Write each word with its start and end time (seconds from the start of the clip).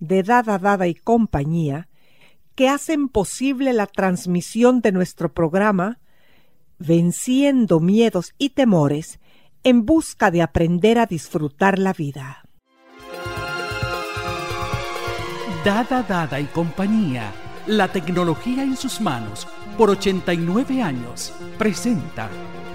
de 0.00 0.22
Dada 0.22 0.58
Dada 0.58 0.88
y 0.88 0.94
compañía 0.94 1.88
que 2.54 2.68
hacen 2.68 3.08
posible 3.08 3.72
la 3.72 3.86
transmisión 3.86 4.80
de 4.80 4.92
nuestro 4.92 5.32
programa 5.32 6.00
Venciendo 6.78 7.78
miedos 7.78 8.32
y 8.38 8.50
temores 8.50 9.20
en 9.62 9.84
busca 9.84 10.30
de 10.30 10.40
aprender 10.40 10.98
a 10.98 11.04
disfrutar 11.04 11.78
la 11.78 11.92
vida. 11.92 12.42
Dada 15.62 16.02
Dada 16.02 16.40
y 16.40 16.46
compañía, 16.46 17.34
la 17.66 17.92
tecnología 17.92 18.62
en 18.62 18.78
sus 18.78 18.98
manos, 19.02 19.46
por 19.76 19.90
89 19.90 20.82
años, 20.82 21.32
presenta. 21.58 22.28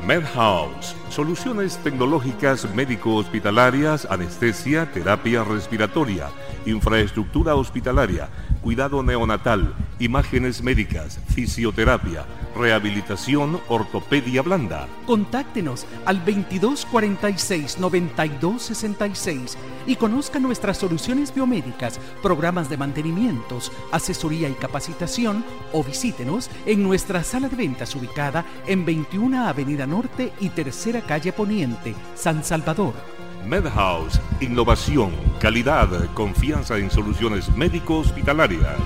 MedHouse, 0.06 0.96
soluciones 1.10 1.78
tecnológicas 1.78 2.72
médico-hospitalarias, 2.76 4.06
anestesia, 4.10 4.92
terapia 4.92 5.44
respiratoria, 5.44 6.30
infraestructura 6.66 7.56
hospitalaria, 7.56 8.30
cuidado 8.66 9.04
neonatal, 9.04 9.76
imágenes 10.00 10.64
médicas, 10.64 11.20
fisioterapia, 11.28 12.26
rehabilitación, 12.56 13.62
ortopedia 13.68 14.42
blanda. 14.42 14.88
Contáctenos 15.06 15.86
al 16.04 16.18
2246 16.26 17.78
9266 17.78 19.56
y 19.86 19.96
conozca 19.98 20.40
nuestras 20.40 20.80
soluciones 20.80 21.32
biomédicas, 21.32 22.00
programas 22.24 22.68
de 22.68 22.78
mantenimientos, 22.78 23.72
asesoría 23.92 24.50
y 24.50 24.54
capacitación 24.54 25.46
o 25.72 25.84
visítenos 25.84 26.50
en 26.66 26.82
nuestra 26.82 27.24
sala 27.24 27.50
de 27.50 27.58
ventas 27.58 27.96
ubicada 27.96 28.44
en 28.66 28.84
21 28.84 29.48
Avenida 29.48 29.86
Norte 29.86 30.34
y 30.40 30.50
Tercera 30.50 31.02
Calle 31.02 31.32
Poniente, 31.34 31.94
San 32.16 32.44
Salvador. 32.44 33.15
MedHouse, 33.46 34.20
innovación, 34.42 35.12
calidad, 35.40 35.88
confianza 36.14 36.78
en 36.78 36.90
soluciones 36.90 37.56
médico-hospitalarias. 37.56 38.80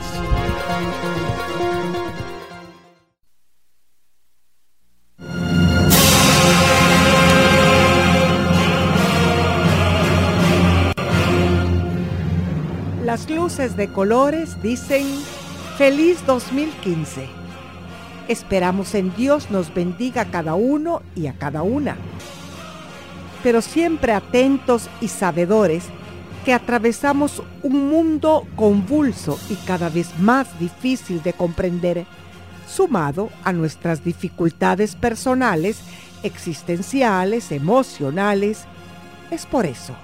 Las 13.05 13.29
luces 13.29 13.75
de 13.78 13.88
colores 13.91 14.61
dicen 14.61 15.05
feliz 15.78 16.23
2015. 16.28 17.28
Esperamos 18.28 18.94
en 18.94 19.16
Dios 19.16 19.50
nos 19.50 19.73
bendiga 19.73 20.22
a 20.22 20.25
cada 20.25 20.53
uno 20.53 21.01
y 21.16 21.28
a 21.28 21.34
cada 21.34 21.63
una. 21.63 21.97
Pero 23.44 23.61
siempre 23.61 24.13
atentos 24.13 24.89
y 25.01 25.07
sabedores 25.07 25.85
que 26.45 26.53
atravesamos 26.53 27.44
un 27.63 27.89
mundo 27.89 28.45
convulso 28.55 29.39
y 29.50 29.55
cada 29.55 29.89
vez 29.89 30.17
más 30.19 30.59
difícil 30.59 31.22
de 31.22 31.33
comprender, 31.33 32.05
sumado 32.67 33.29
a 33.44 33.51
nuestras 33.53 34.03
dificultades 34.03 34.95
personales, 34.95 35.81
existenciales, 36.23 37.51
emocionales. 37.51 38.66
Es 39.31 39.45
por 39.45 39.66
eso 39.66 39.95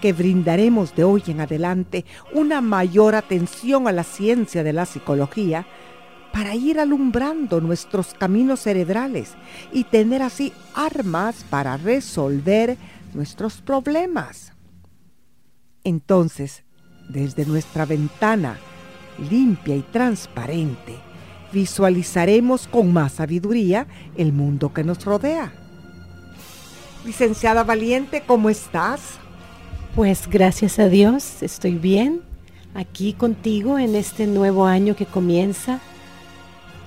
que 0.00 0.12
brindaremos 0.12 0.94
de 0.94 1.04
hoy 1.04 1.22
en 1.26 1.40
adelante 1.40 2.04
una 2.32 2.60
mayor 2.60 3.14
atención 3.14 3.86
a 3.86 3.92
la 3.92 4.04
ciencia 4.04 4.62
de 4.62 4.72
la 4.72 4.86
psicología 4.86 5.66
para 6.32 6.54
ir 6.54 6.78
alumbrando 6.78 7.60
nuestros 7.60 8.14
caminos 8.14 8.60
cerebrales 8.60 9.32
y 9.72 9.84
tener 9.84 10.22
así 10.22 10.52
armas 10.74 11.44
para 11.48 11.76
resolver 11.76 12.76
nuestros 13.14 13.60
problemas. 13.60 14.52
Entonces, 15.84 16.64
desde 17.08 17.46
nuestra 17.46 17.84
ventana 17.84 18.58
limpia 19.30 19.76
y 19.76 19.82
transparente, 19.82 20.96
visualizaremos 21.52 22.68
con 22.68 22.92
más 22.92 23.12
sabiduría 23.12 23.86
el 24.16 24.32
mundo 24.32 24.72
que 24.72 24.84
nos 24.84 25.04
rodea. 25.04 25.52
Licenciada 27.04 27.64
Valiente, 27.64 28.22
¿cómo 28.26 28.50
estás? 28.50 29.00
Pues 29.96 30.28
gracias 30.28 30.78
a 30.78 30.88
Dios 30.88 31.42
estoy 31.42 31.74
bien 31.74 32.22
aquí 32.74 33.14
contigo 33.14 33.78
en 33.78 33.96
este 33.96 34.26
nuevo 34.26 34.66
año 34.66 34.94
que 34.94 35.06
comienza 35.06 35.80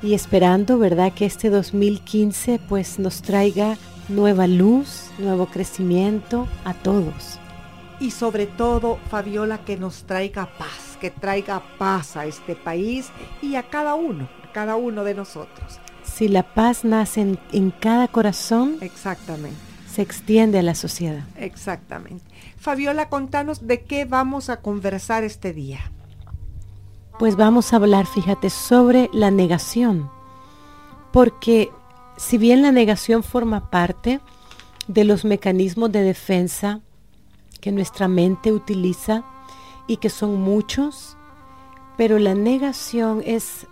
y 0.04 0.14
esperando, 0.14 0.78
¿verdad? 0.78 1.14
Que 1.14 1.26
este 1.26 1.50
2015 1.50 2.60
pues 2.70 3.00
nos 3.00 3.22
traiga 3.22 3.78
nueva 4.10 4.48
luz, 4.48 5.10
nuevo 5.18 5.46
crecimiento 5.48 6.48
a 6.66 6.74
todos. 6.74 7.40
Y 8.00 8.12
sobre 8.12 8.46
todo, 8.48 8.98
Fabiola, 9.10 9.60
que 9.60 9.78
nos 9.78 10.04
traiga 10.04 10.50
paz, 10.58 10.98
que 11.00 11.10
traiga 11.10 11.64
paz 11.78 12.18
a 12.18 12.26
este 12.26 12.56
país 12.56 13.10
y 13.42 13.56
a 13.56 13.64
cada 13.64 13.96
uno, 13.96 14.28
a 14.44 14.52
cada 14.52 14.76
uno 14.76 15.04
de 15.06 15.14
nosotros. 15.16 15.80
Si 16.04 16.28
la 16.28 16.44
paz 16.44 16.84
nace 16.84 17.22
en, 17.22 17.40
en 17.54 17.72
cada 17.72 18.10
corazón, 18.10 18.76
Exactamente, 18.82 19.56
se 19.90 20.02
extiende 20.02 20.60
a 20.60 20.64
la 20.64 20.76
sociedad. 20.76 21.24
exactamente. 21.38 22.26
Fabiola, 22.58 23.08
contanos 23.10 23.68
de 23.68 23.84
qué 23.84 24.04
vamos 24.06 24.50
a 24.50 24.60
conversar 24.60 25.24
este 25.24 25.54
día. 25.54 25.80
Pues 27.20 27.36
vamos 27.36 27.72
a 27.72 27.76
hablar, 27.76 28.08
fíjate, 28.08 28.50
sobre 28.50 29.10
la 29.14 29.30
negación. 29.30 30.10
Porque 31.12 31.72
si 32.18 32.38
bien 32.38 32.62
la 32.62 32.72
negación 32.72 33.24
forma 33.24 33.70
parte 33.70 34.20
de 34.88 35.04
los 35.04 35.24
mecanismos 35.24 35.92
de 35.92 36.02
defensa 36.02 36.82
que 37.62 37.72
nuestra 37.72 38.08
mente 38.08 38.52
utiliza 38.52 39.24
y 39.88 39.98
que 39.98 40.10
son 40.10 40.42
muchos, 40.42 41.16
pero 41.98 42.18
la 42.18 42.34
negación 42.34 43.22
es 43.26 43.68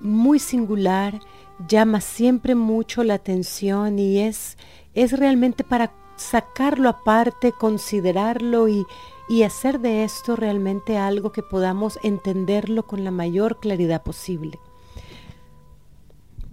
muy 0.00 0.38
singular, 0.38 1.20
llama 1.68 2.00
siempre 2.00 2.54
mucho 2.54 3.04
la 3.04 3.14
atención 3.14 3.98
y 3.98 4.20
es, 4.20 4.56
es 4.94 5.12
realmente 5.12 5.64
para 5.64 5.92
sacarlo 6.16 6.88
aparte, 6.88 7.52
considerarlo 7.52 8.68
y, 8.68 8.86
y 9.28 9.42
hacer 9.42 9.80
de 9.80 10.04
esto 10.04 10.36
realmente 10.36 10.98
algo 10.98 11.32
que 11.32 11.42
podamos 11.42 11.98
entenderlo 12.02 12.86
con 12.86 13.04
la 13.04 13.10
mayor 13.10 13.58
claridad 13.58 14.02
posible. 14.02 14.58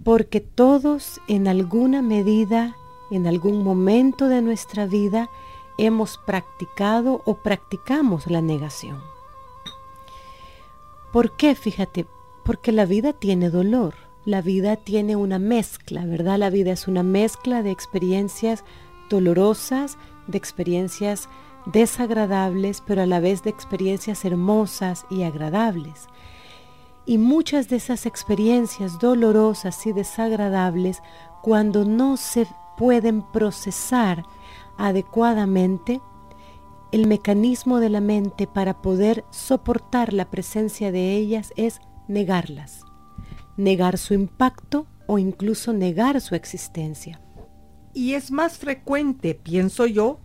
Porque 0.02 0.40
todos 0.40 1.20
en 1.28 1.48
alguna 1.48 2.02
medida, 2.02 2.76
en 3.10 3.26
algún 3.26 3.62
momento 3.62 4.28
de 4.28 4.42
nuestra 4.42 4.86
vida, 4.86 5.30
hemos 5.78 6.18
practicado 6.18 7.22
o 7.24 7.36
practicamos 7.36 8.26
la 8.26 8.42
negación. 8.42 9.00
¿Por 11.12 11.36
qué? 11.36 11.54
Fíjate, 11.54 12.06
porque 12.44 12.72
la 12.72 12.86
vida 12.86 13.12
tiene 13.12 13.50
dolor, 13.50 13.94
la 14.24 14.42
vida 14.42 14.76
tiene 14.76 15.16
una 15.16 15.38
mezcla, 15.38 16.04
¿verdad? 16.04 16.38
La 16.38 16.50
vida 16.50 16.72
es 16.72 16.88
una 16.88 17.02
mezcla 17.02 17.62
de 17.62 17.70
experiencias 17.70 18.64
dolorosas, 19.08 19.96
de 20.26 20.38
experiencias 20.38 21.28
desagradables, 21.66 22.82
pero 22.86 23.02
a 23.02 23.06
la 23.06 23.20
vez 23.20 23.42
de 23.42 23.50
experiencias 23.50 24.24
hermosas 24.24 25.06
y 25.10 25.22
agradables. 25.22 26.06
Y 27.06 27.18
muchas 27.18 27.68
de 27.68 27.76
esas 27.76 28.06
experiencias 28.06 28.98
dolorosas 28.98 29.86
y 29.86 29.92
desagradables, 29.92 31.02
cuando 31.42 31.84
no 31.84 32.16
se 32.16 32.46
pueden 32.76 33.22
procesar 33.22 34.24
adecuadamente, 34.78 36.00
el 36.92 37.06
mecanismo 37.06 37.80
de 37.80 37.90
la 37.90 38.00
mente 38.00 38.46
para 38.46 38.80
poder 38.80 39.24
soportar 39.30 40.12
la 40.12 40.30
presencia 40.30 40.92
de 40.92 41.16
ellas 41.16 41.52
es 41.56 41.80
negarlas, 42.08 42.82
negar 43.56 43.98
su 43.98 44.14
impacto 44.14 44.86
o 45.06 45.18
incluso 45.18 45.72
negar 45.72 46.20
su 46.20 46.34
existencia. 46.34 47.20
Y 47.92 48.14
es 48.14 48.30
más 48.30 48.58
frecuente, 48.58 49.34
pienso 49.34 49.86
yo, 49.86 50.20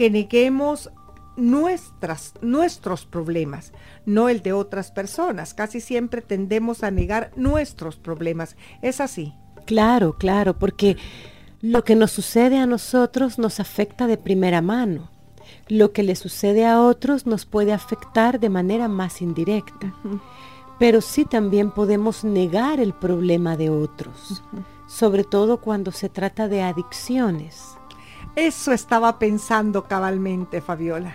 que 0.00 0.08
neguemos 0.08 0.90
nuestras, 1.36 2.32
nuestros 2.40 3.04
problemas, 3.04 3.74
no 4.06 4.30
el 4.30 4.40
de 4.40 4.54
otras 4.54 4.92
personas. 4.92 5.52
Casi 5.52 5.82
siempre 5.82 6.22
tendemos 6.22 6.82
a 6.82 6.90
negar 6.90 7.32
nuestros 7.36 7.96
problemas. 7.96 8.56
¿Es 8.80 9.02
así? 9.02 9.34
Claro, 9.66 10.16
claro, 10.16 10.58
porque 10.58 10.96
lo 11.60 11.84
que 11.84 11.96
nos 11.96 12.12
sucede 12.12 12.56
a 12.56 12.64
nosotros 12.64 13.38
nos 13.38 13.60
afecta 13.60 14.06
de 14.06 14.16
primera 14.16 14.62
mano. 14.62 15.10
Lo 15.68 15.92
que 15.92 16.02
le 16.02 16.16
sucede 16.16 16.64
a 16.64 16.80
otros 16.80 17.26
nos 17.26 17.44
puede 17.44 17.74
afectar 17.74 18.40
de 18.40 18.48
manera 18.48 18.88
más 18.88 19.20
indirecta. 19.20 19.94
Pero 20.78 21.02
sí 21.02 21.26
también 21.26 21.72
podemos 21.72 22.24
negar 22.24 22.80
el 22.80 22.94
problema 22.94 23.58
de 23.58 23.68
otros, 23.68 24.42
sobre 24.88 25.24
todo 25.24 25.60
cuando 25.60 25.92
se 25.92 26.08
trata 26.08 26.48
de 26.48 26.62
adicciones. 26.62 27.76
Eso 28.40 28.72
estaba 28.72 29.18
pensando 29.18 29.84
cabalmente, 29.84 30.62
Fabiola. 30.62 31.14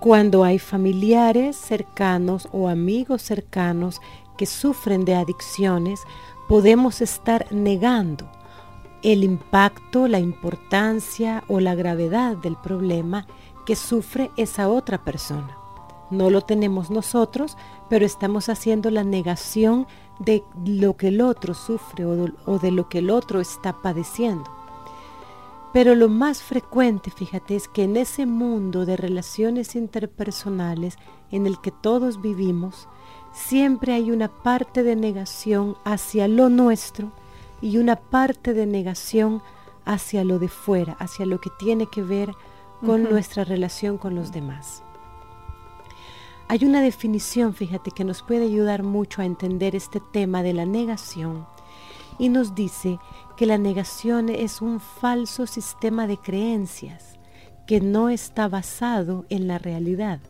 Cuando 0.00 0.42
hay 0.42 0.58
familiares 0.58 1.54
cercanos 1.54 2.48
o 2.50 2.70
amigos 2.70 3.20
cercanos 3.20 4.00
que 4.38 4.46
sufren 4.46 5.04
de 5.04 5.16
adicciones, 5.16 6.00
podemos 6.48 7.02
estar 7.02 7.46
negando 7.52 8.26
el 9.02 9.22
impacto, 9.22 10.08
la 10.08 10.18
importancia 10.18 11.44
o 11.46 11.60
la 11.60 11.74
gravedad 11.74 12.38
del 12.38 12.56
problema 12.56 13.26
que 13.66 13.76
sufre 13.76 14.30
esa 14.38 14.70
otra 14.70 15.04
persona. 15.04 15.58
No 16.10 16.30
lo 16.30 16.40
tenemos 16.40 16.90
nosotros, 16.90 17.58
pero 17.90 18.06
estamos 18.06 18.48
haciendo 18.48 18.90
la 18.90 19.04
negación 19.04 19.86
de 20.20 20.42
lo 20.64 20.96
que 20.96 21.08
el 21.08 21.20
otro 21.20 21.52
sufre 21.52 22.06
o 22.06 22.58
de 22.58 22.70
lo 22.70 22.88
que 22.88 23.00
el 23.00 23.10
otro 23.10 23.42
está 23.42 23.74
padeciendo. 23.82 24.55
Pero 25.76 25.94
lo 25.94 26.08
más 26.08 26.42
frecuente, 26.42 27.10
fíjate, 27.10 27.54
es 27.54 27.68
que 27.68 27.82
en 27.82 27.98
ese 27.98 28.24
mundo 28.24 28.86
de 28.86 28.96
relaciones 28.96 29.76
interpersonales 29.76 30.96
en 31.30 31.46
el 31.46 31.60
que 31.60 31.70
todos 31.70 32.22
vivimos, 32.22 32.88
siempre 33.34 33.92
hay 33.92 34.10
una 34.10 34.28
parte 34.28 34.82
de 34.82 34.96
negación 34.96 35.76
hacia 35.84 36.28
lo 36.28 36.48
nuestro 36.48 37.12
y 37.60 37.76
una 37.76 37.96
parte 37.96 38.54
de 38.54 38.64
negación 38.64 39.42
hacia 39.84 40.24
lo 40.24 40.38
de 40.38 40.48
fuera, 40.48 40.94
hacia 40.94 41.26
lo 41.26 41.42
que 41.42 41.50
tiene 41.58 41.86
que 41.88 42.02
ver 42.02 42.32
con 42.80 43.02
nuestra 43.02 43.44
relación 43.44 43.98
con 43.98 44.14
los 44.14 44.32
demás. 44.32 44.82
Hay 46.48 46.64
una 46.64 46.80
definición, 46.80 47.52
fíjate, 47.52 47.90
que 47.90 48.04
nos 48.04 48.22
puede 48.22 48.46
ayudar 48.46 48.82
mucho 48.82 49.20
a 49.20 49.26
entender 49.26 49.76
este 49.76 50.00
tema 50.00 50.42
de 50.42 50.54
la 50.54 50.64
negación 50.64 51.46
y 52.18 52.28
nos 52.28 52.54
dice 52.54 52.98
que 53.36 53.46
la 53.46 53.58
negación 53.58 54.28
es 54.28 54.62
un 54.62 54.80
falso 54.80 55.46
sistema 55.46 56.06
de 56.06 56.16
creencias 56.16 57.18
que 57.66 57.80
no 57.80 58.08
está 58.08 58.48
basado 58.48 59.24
en 59.28 59.48
la 59.48 59.58
realidad 59.58 60.20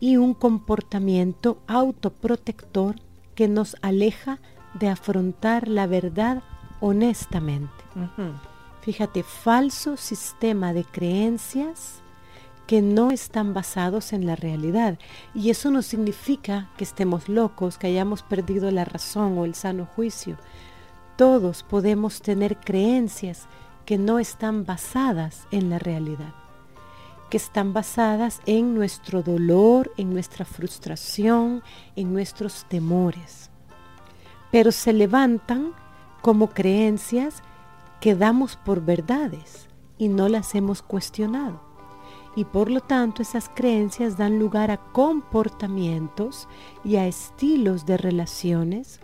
y 0.00 0.16
un 0.16 0.34
comportamiento 0.34 1.62
autoprotector 1.66 2.96
que 3.34 3.48
nos 3.48 3.76
aleja 3.82 4.38
de 4.74 4.88
afrontar 4.88 5.68
la 5.68 5.86
verdad 5.86 6.42
honestamente. 6.80 7.72
Fíjate, 8.82 9.22
falso 9.22 9.96
sistema 9.96 10.74
de 10.74 10.84
creencias 10.84 12.02
que 12.66 12.82
no 12.82 13.10
están 13.10 13.54
basados 13.54 14.12
en 14.12 14.26
la 14.26 14.36
realidad. 14.36 14.98
Y 15.34 15.50
eso 15.50 15.70
no 15.70 15.82
significa 15.82 16.70
que 16.76 16.84
estemos 16.84 17.28
locos, 17.28 17.78
que 17.78 17.86
hayamos 17.86 18.22
perdido 18.22 18.70
la 18.70 18.84
razón 18.84 19.38
o 19.38 19.44
el 19.44 19.54
sano 19.54 19.86
juicio. 19.86 20.36
Todos 21.16 21.62
podemos 21.62 22.22
tener 22.22 22.58
creencias 22.58 23.46
que 23.86 23.98
no 23.98 24.18
están 24.18 24.64
basadas 24.64 25.46
en 25.50 25.70
la 25.70 25.78
realidad 25.78 26.34
que 27.34 27.38
están 27.38 27.72
basadas 27.72 28.40
en 28.46 28.76
nuestro 28.76 29.22
dolor, 29.22 29.90
en 29.96 30.12
nuestra 30.12 30.44
frustración, 30.44 31.64
en 31.96 32.12
nuestros 32.12 32.64
temores. 32.68 33.50
Pero 34.52 34.70
se 34.70 34.92
levantan 34.92 35.72
como 36.22 36.50
creencias 36.50 37.42
que 38.00 38.14
damos 38.14 38.54
por 38.56 38.84
verdades 38.84 39.68
y 39.98 40.06
no 40.06 40.28
las 40.28 40.54
hemos 40.54 40.80
cuestionado. 40.82 41.60
Y 42.36 42.44
por 42.44 42.70
lo 42.70 42.80
tanto 42.80 43.22
esas 43.22 43.48
creencias 43.48 44.16
dan 44.16 44.38
lugar 44.38 44.70
a 44.70 44.76
comportamientos 44.92 46.48
y 46.84 46.96
a 46.96 47.06
estilos 47.08 47.84
de 47.84 47.96
relaciones 47.96 49.00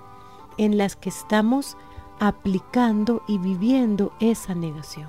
en 0.56 0.78
las 0.78 0.94
que 0.94 1.08
estamos 1.08 1.76
aplicando 2.20 3.22
y 3.26 3.38
viviendo 3.38 4.12
esa 4.20 4.54
negación. 4.54 5.08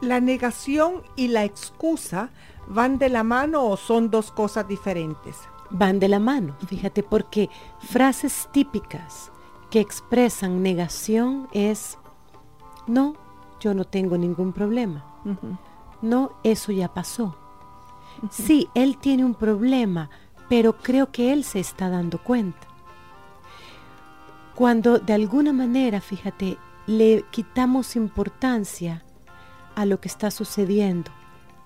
¿La 0.00 0.20
negación 0.20 1.02
y 1.16 1.28
la 1.28 1.44
excusa 1.44 2.30
van 2.68 2.98
de 2.98 3.08
la 3.08 3.24
mano 3.24 3.64
o 3.64 3.76
son 3.76 4.10
dos 4.10 4.30
cosas 4.30 4.68
diferentes? 4.68 5.36
Van 5.70 5.98
de 5.98 6.08
la 6.08 6.20
mano, 6.20 6.54
fíjate, 6.66 7.02
porque 7.02 7.50
frases 7.80 8.48
típicas 8.52 9.32
que 9.70 9.80
expresan 9.80 10.62
negación 10.62 11.48
es, 11.52 11.98
no, 12.86 13.16
yo 13.58 13.74
no 13.74 13.84
tengo 13.84 14.16
ningún 14.18 14.52
problema. 14.52 15.04
No, 16.02 16.32
eso 16.44 16.72
ya 16.72 16.92
pasó. 16.92 17.36
Sí, 18.30 18.68
él 18.74 18.98
tiene 18.98 19.24
un 19.24 19.34
problema, 19.34 20.10
pero 20.48 20.76
creo 20.76 21.10
que 21.10 21.32
él 21.32 21.42
se 21.42 21.58
está 21.58 21.88
dando 21.88 22.22
cuenta. 22.22 22.65
Cuando 24.56 24.98
de 24.98 25.12
alguna 25.12 25.52
manera, 25.52 26.00
fíjate, 26.00 26.56
le 26.86 27.26
quitamos 27.30 27.94
importancia 27.94 29.04
a 29.74 29.84
lo 29.84 30.00
que 30.00 30.08
está 30.08 30.30
sucediendo. 30.30 31.10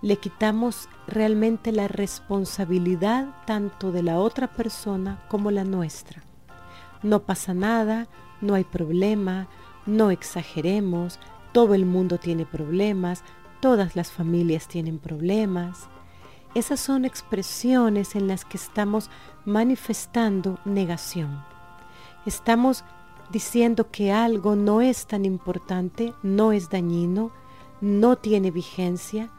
Le 0.03 0.17
quitamos 0.17 0.89
realmente 1.07 1.71
la 1.71 1.87
responsabilidad 1.87 3.29
tanto 3.47 3.93
de 3.93 4.03
la 4.03 4.19
otra 4.19 4.49
persona 4.49 5.23
como 5.29 5.53
la 5.53 5.63
nuestra. 5.63 6.25
No 7.05 7.23
pasa 7.23 7.55
nada, 7.55 8.09
no 8.41 8.55
hay 8.55 8.65
problema, 8.65 9.47
no 9.87 10.11
exageremos, 10.11 11.21
todo 11.53 11.75
el 11.75 11.87
mundo 11.87 12.19
tiene 12.19 12.45
problemas, 12.45 13.23
todas 13.61 13.95
las 13.95 14.11
familias 14.11 14.67
tienen 14.67 14.99
problemas. 14.99 15.89
Esas 16.57 16.81
son 16.81 17.05
expresiones 17.05 18.17
en 18.17 18.27
las 18.27 18.45
que 18.45 18.57
estamos 18.57 19.11
manifestando 19.45 20.59
negación. 20.65 21.50
Estamos 22.27 22.85
diciendo 23.31 23.91
que 23.91 24.13
algo 24.13 24.57
no 24.57 24.81
es 24.81 25.07
tan 25.07 25.25
importante, 25.25 26.13
no 26.23 26.53
es 26.53 26.69
dañino, 26.69 27.31
no 27.81 28.17
tiene 28.17 28.51
vigencia, 28.51 29.31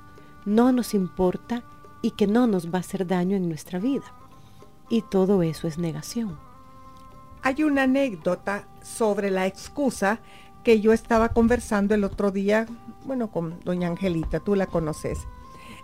no 0.45 0.71
nos 0.71 0.93
importa 0.93 1.63
y 2.01 2.11
que 2.11 2.27
no 2.27 2.47
nos 2.47 2.73
va 2.73 2.77
a 2.77 2.81
hacer 2.81 3.05
daño 3.05 3.35
en 3.35 3.47
nuestra 3.47 3.79
vida. 3.79 4.05
Y 4.89 5.03
todo 5.03 5.43
eso 5.43 5.67
es 5.67 5.77
negación. 5.77 6.37
Hay 7.43 7.63
una 7.63 7.83
anécdota 7.83 8.67
sobre 8.81 9.31
la 9.31 9.47
excusa 9.47 10.19
que 10.63 10.79
yo 10.79 10.93
estaba 10.93 11.29
conversando 11.29 11.95
el 11.95 12.03
otro 12.03 12.31
día, 12.31 12.67
bueno, 13.05 13.31
con 13.31 13.59
doña 13.63 13.87
Angelita, 13.87 14.39
tú 14.39 14.55
la 14.55 14.67
conoces. 14.67 15.19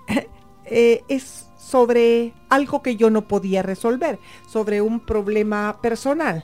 Eh, 0.69 1.05
es 1.07 1.47
sobre 1.57 2.33
algo 2.49 2.81
que 2.81 2.97
yo 2.97 3.09
no 3.09 3.21
podía 3.21 3.63
resolver, 3.63 4.19
sobre 4.49 4.81
un 4.81 4.99
problema 4.99 5.79
personal. 5.81 6.43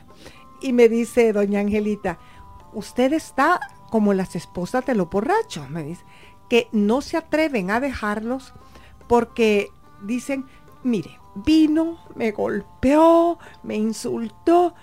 Y 0.64 0.72
me 0.72 0.88
dice 0.88 1.34
doña 1.34 1.60
Angelita, 1.60 2.18
usted 2.72 3.12
está 3.14 3.60
como 3.92 4.14
las 4.14 4.36
esposas 4.36 4.86
de 4.86 4.96
los 4.96 5.10
borrachos, 5.10 5.70
me 5.70 5.84
dice, 5.84 6.04
que 6.50 6.70
no 6.72 7.02
se 7.02 7.18
atreven 7.18 7.70
a 7.70 7.82
dejarlos 7.82 8.54
porque 9.08 9.70
dicen, 10.02 10.46
mire, 10.82 11.20
vino, 11.36 12.00
me 12.16 12.32
golpeó, 12.32 13.38
me 13.62 13.76
insultó, 13.76 14.74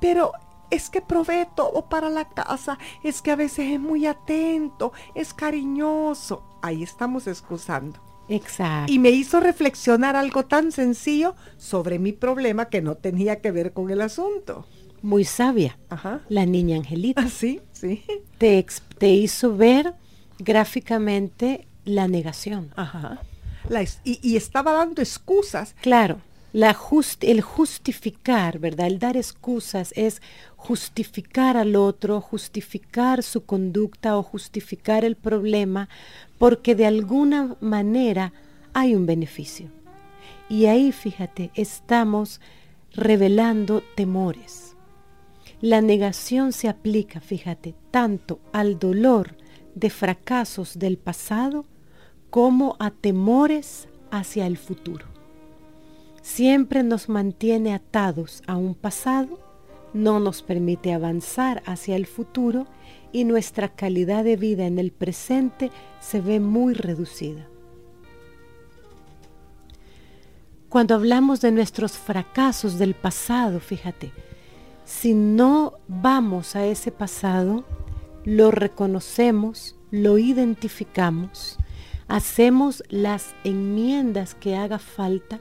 pero 0.00 0.32
es 0.70 0.90
que 0.90 1.00
provee 1.00 1.48
todo 1.56 1.88
para 1.88 2.10
la 2.10 2.28
casa, 2.28 2.78
es 3.02 3.22
que 3.22 3.30
a 3.30 3.36
veces 3.36 3.72
es 3.72 3.80
muy 3.80 4.06
atento, 4.06 4.92
es 5.14 5.32
cariñoso. 5.32 6.44
Ahí 6.60 6.82
estamos 6.82 7.26
excusando. 7.26 8.00
Exacto. 8.28 8.92
Y 8.92 8.98
me 8.98 9.10
hizo 9.10 9.40
reflexionar 9.40 10.14
algo 10.14 10.44
tan 10.44 10.72
sencillo 10.72 11.34
sobre 11.56 11.98
mi 11.98 12.12
problema 12.12 12.66
que 12.66 12.82
no 12.82 12.96
tenía 12.96 13.40
que 13.40 13.50
ver 13.50 13.72
con 13.72 13.90
el 13.90 14.02
asunto 14.02 14.66
muy 15.02 15.24
sabia, 15.24 15.78
la 16.28 16.46
niña 16.46 16.76
Angelita. 16.76 17.22
Ah, 17.22 17.28
sí, 17.28 17.60
sí. 17.72 18.02
Te, 18.38 18.64
te, 18.98 19.08
hizo 19.08 19.56
ver 19.56 19.94
gráficamente 20.38 21.66
la 21.84 22.08
negación. 22.08 22.70
Ajá. 22.76 23.20
y, 24.04 24.36
estaba 24.36 24.72
dando 24.72 25.02
excusas. 25.02 25.74
Claro. 25.82 26.20
La 26.52 26.76
el 27.22 27.40
justificar, 27.40 28.58
¿verdad? 28.58 28.86
El 28.86 28.98
dar 28.98 29.16
excusas 29.16 29.92
es 29.96 30.20
justificar 30.56 31.56
al 31.56 31.76
otro, 31.76 32.20
justificar 32.20 33.22
su 33.22 33.46
conducta 33.46 34.18
o 34.18 34.22
justificar 34.22 35.04
el 35.04 35.16
problema, 35.16 35.88
porque 36.38 36.74
de 36.74 36.86
alguna 36.86 37.56
manera 37.60 38.34
hay 38.74 38.94
un 38.94 39.06
beneficio. 39.06 39.68
Y 40.50 40.66
ahí, 40.66 40.92
fíjate, 40.92 41.50
estamos 41.54 42.40
revelando 42.94 43.82
temores. 43.94 44.61
La 45.62 45.80
negación 45.80 46.52
se 46.52 46.68
aplica, 46.68 47.20
fíjate, 47.20 47.76
tanto 47.92 48.40
al 48.52 48.80
dolor 48.80 49.36
de 49.76 49.90
fracasos 49.90 50.76
del 50.76 50.98
pasado 50.98 51.66
como 52.30 52.74
a 52.80 52.90
temores 52.90 53.86
hacia 54.10 54.48
el 54.48 54.58
futuro. 54.58 55.06
Siempre 56.20 56.82
nos 56.82 57.08
mantiene 57.08 57.74
atados 57.74 58.42
a 58.48 58.56
un 58.56 58.74
pasado, 58.74 59.38
no 59.94 60.18
nos 60.18 60.42
permite 60.42 60.92
avanzar 60.92 61.62
hacia 61.64 61.94
el 61.94 62.06
futuro 62.06 62.66
y 63.12 63.22
nuestra 63.22 63.68
calidad 63.68 64.24
de 64.24 64.36
vida 64.36 64.66
en 64.66 64.80
el 64.80 64.90
presente 64.90 65.70
se 66.00 66.20
ve 66.20 66.40
muy 66.40 66.74
reducida. 66.74 67.46
Cuando 70.68 70.96
hablamos 70.96 71.40
de 71.40 71.52
nuestros 71.52 71.92
fracasos 71.92 72.80
del 72.80 72.94
pasado, 72.94 73.60
fíjate, 73.60 74.10
si 74.92 75.14
no 75.14 75.78
vamos 75.88 76.54
a 76.54 76.66
ese 76.66 76.92
pasado, 76.92 77.64
lo 78.24 78.50
reconocemos, 78.50 79.74
lo 79.90 80.18
identificamos, 80.18 81.58
hacemos 82.08 82.84
las 82.90 83.34
enmiendas 83.42 84.34
que 84.34 84.54
haga 84.54 84.78
falta, 84.78 85.38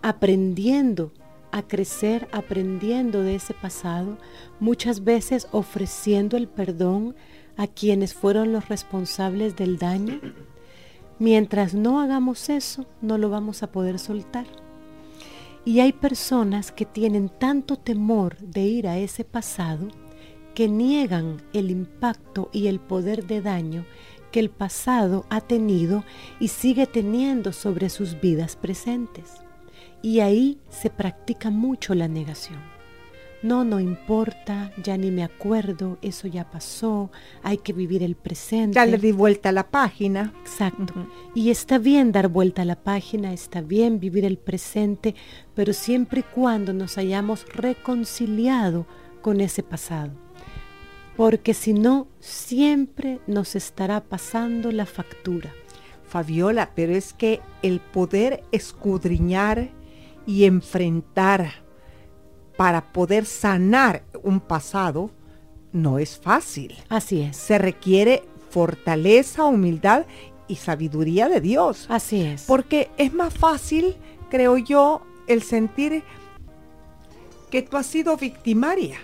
aprendiendo 0.00 1.12
a 1.50 1.62
crecer, 1.62 2.28
aprendiendo 2.30 3.22
de 3.22 3.34
ese 3.34 3.52
pasado, 3.52 4.16
muchas 4.60 5.02
veces 5.02 5.48
ofreciendo 5.50 6.36
el 6.36 6.46
perdón 6.46 7.16
a 7.56 7.66
quienes 7.66 8.14
fueron 8.14 8.52
los 8.52 8.68
responsables 8.68 9.56
del 9.56 9.76
daño. 9.76 10.20
Mientras 11.18 11.74
no 11.74 12.00
hagamos 12.00 12.48
eso, 12.48 12.86
no 13.02 13.18
lo 13.18 13.28
vamos 13.28 13.64
a 13.64 13.72
poder 13.72 13.98
soltar. 13.98 14.46
Y 15.64 15.80
hay 15.80 15.92
personas 15.92 16.72
que 16.72 16.84
tienen 16.84 17.28
tanto 17.28 17.76
temor 17.76 18.36
de 18.38 18.62
ir 18.62 18.86
a 18.86 18.98
ese 18.98 19.24
pasado 19.24 19.88
que 20.54 20.68
niegan 20.68 21.42
el 21.52 21.70
impacto 21.70 22.50
y 22.52 22.66
el 22.66 22.80
poder 22.80 23.26
de 23.26 23.40
daño 23.40 23.84
que 24.30 24.40
el 24.40 24.50
pasado 24.50 25.26
ha 25.30 25.40
tenido 25.40 26.04
y 26.38 26.48
sigue 26.48 26.86
teniendo 26.86 27.52
sobre 27.52 27.88
sus 27.88 28.20
vidas 28.20 28.56
presentes. 28.56 29.42
Y 30.02 30.20
ahí 30.20 30.58
se 30.68 30.90
practica 30.90 31.50
mucho 31.50 31.94
la 31.94 32.08
negación 32.08 32.73
no, 33.44 33.62
no 33.62 33.78
importa, 33.78 34.72
ya 34.82 34.96
ni 34.96 35.10
me 35.10 35.22
acuerdo, 35.22 35.98
eso 36.00 36.26
ya 36.26 36.50
pasó, 36.50 37.10
hay 37.42 37.58
que 37.58 37.74
vivir 37.74 38.02
el 38.02 38.16
presente. 38.16 38.76
Ya 38.76 38.86
le 38.86 38.96
di 38.96 39.12
vuelta 39.12 39.50
a 39.50 39.52
la 39.52 39.68
página. 39.68 40.32
Exacto. 40.40 40.94
Y 41.34 41.50
está 41.50 41.76
bien 41.76 42.10
dar 42.10 42.28
vuelta 42.28 42.62
a 42.62 42.64
la 42.64 42.82
página, 42.82 43.34
está 43.34 43.60
bien 43.60 44.00
vivir 44.00 44.24
el 44.24 44.38
presente, 44.38 45.14
pero 45.54 45.74
siempre 45.74 46.20
y 46.20 46.34
cuando 46.34 46.72
nos 46.72 46.96
hayamos 46.96 47.44
reconciliado 47.52 48.86
con 49.20 49.42
ese 49.42 49.62
pasado. 49.62 50.12
Porque 51.14 51.52
si 51.52 51.74
no, 51.74 52.08
siempre 52.20 53.20
nos 53.26 53.56
estará 53.56 54.02
pasando 54.04 54.72
la 54.72 54.86
factura. 54.86 55.52
Fabiola, 56.06 56.70
pero 56.74 56.94
es 56.94 57.12
que 57.12 57.42
el 57.60 57.80
poder 57.80 58.42
escudriñar 58.52 59.68
y 60.26 60.44
enfrentar 60.44 61.63
para 62.56 62.92
poder 62.92 63.26
sanar 63.26 64.02
un 64.22 64.40
pasado 64.40 65.10
no 65.72 65.98
es 65.98 66.16
fácil. 66.18 66.74
Así 66.88 67.20
es. 67.20 67.36
Se 67.36 67.58
requiere 67.58 68.22
fortaleza, 68.50 69.44
humildad 69.44 70.06
y 70.46 70.56
sabiduría 70.56 71.28
de 71.28 71.40
Dios. 71.40 71.86
Así 71.88 72.22
es. 72.22 72.44
Porque 72.44 72.90
es 72.96 73.12
más 73.12 73.34
fácil, 73.34 73.96
creo 74.30 74.56
yo, 74.56 75.02
el 75.26 75.42
sentir 75.42 76.04
que 77.50 77.62
tú 77.62 77.76
has 77.76 77.86
sido 77.86 78.16
victimaria. 78.16 78.98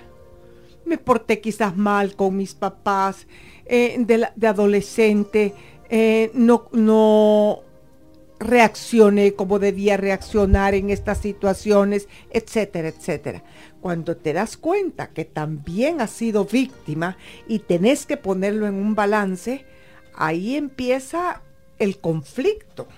Me 0.85 0.99
porté 0.99 1.41
quizás 1.41 1.77
mal 1.77 2.15
con 2.15 2.37
mis 2.37 2.55
papás 2.55 3.27
eh, 3.67 3.97
de, 3.99 4.47
adolescente, 4.47 5.55
eh, 5.89 6.31
no, 6.35 6.69
no 6.73 7.63
reaccioné 8.41 9.35
como 9.35 9.59
debía 9.59 9.99
reaccionar 9.99 10.75
en 10.75 10.91
estas 10.91 11.19
situaciones, 11.19 12.09
etcétera, 12.31 12.89
etcétera. 12.89 13.45
Cuando 13.81 14.17
te 14.17 14.33
das 14.33 14.57
cuenta 14.57 15.11
que 15.11 15.27
también 15.27 16.01
has 16.01 16.11
sido 16.11 16.47
víctima 16.47 17.19
y 17.47 17.61
tenés 17.61 18.07
que 18.07 18.17
ponerlo 18.17 18.67
en 18.67 18.75
un 18.75 18.95
balance, 18.95 19.67
ahí 20.15 20.57
empieza 20.57 21.43
el 21.79 21.99
conflicto. 21.99 22.89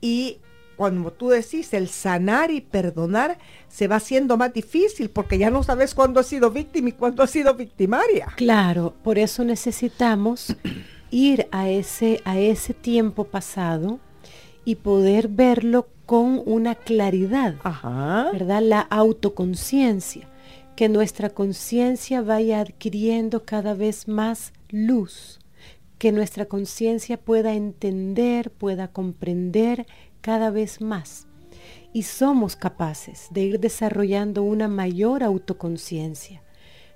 Y 0.00 0.38
cuando 0.76 1.12
tú 1.12 1.28
decís 1.28 1.74
el 1.74 1.88
sanar 1.88 2.50
y 2.50 2.60
perdonar 2.60 3.38
se 3.68 3.88
va 3.88 3.96
haciendo 3.96 4.36
más 4.36 4.52
difícil 4.52 5.10
porque 5.10 5.38
ya 5.38 5.50
no 5.50 5.62
sabes 5.62 5.94
cuándo 5.94 6.20
has 6.20 6.26
sido 6.26 6.50
víctima 6.50 6.88
y 6.90 6.92
cuándo 6.92 7.24
has 7.24 7.30
sido 7.30 7.54
victimaria. 7.54 8.32
Claro, 8.36 8.94
por 9.02 9.18
eso 9.18 9.44
necesitamos 9.44 10.56
ir 11.10 11.48
a 11.50 11.68
ese, 11.68 12.20
a 12.24 12.38
ese 12.38 12.72
tiempo 12.72 13.24
pasado 13.24 14.00
y 14.64 14.76
poder 14.76 15.28
verlo 15.28 15.88
con 16.06 16.42
una 16.44 16.74
claridad, 16.74 17.56
¿verdad? 18.32 18.62
La 18.62 18.80
autoconciencia, 18.80 20.28
que 20.76 20.88
nuestra 20.88 21.30
conciencia 21.30 22.22
vaya 22.22 22.60
adquiriendo 22.60 23.44
cada 23.44 23.74
vez 23.74 24.08
más 24.08 24.52
luz, 24.70 25.38
que 25.98 26.12
nuestra 26.12 26.46
conciencia 26.46 27.16
pueda 27.18 27.54
entender, 27.54 28.50
pueda 28.50 28.88
comprender 28.88 29.86
cada 30.20 30.50
vez 30.50 30.80
más. 30.80 31.26
Y 31.92 32.04
somos 32.04 32.56
capaces 32.56 33.28
de 33.30 33.42
ir 33.42 33.60
desarrollando 33.60 34.42
una 34.42 34.66
mayor 34.66 35.22
autoconciencia, 35.22 36.42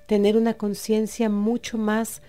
tener 0.06 0.37
una 0.37 0.54
conciencia 0.54 1.28
mucho 1.28 1.78
más 1.78 2.23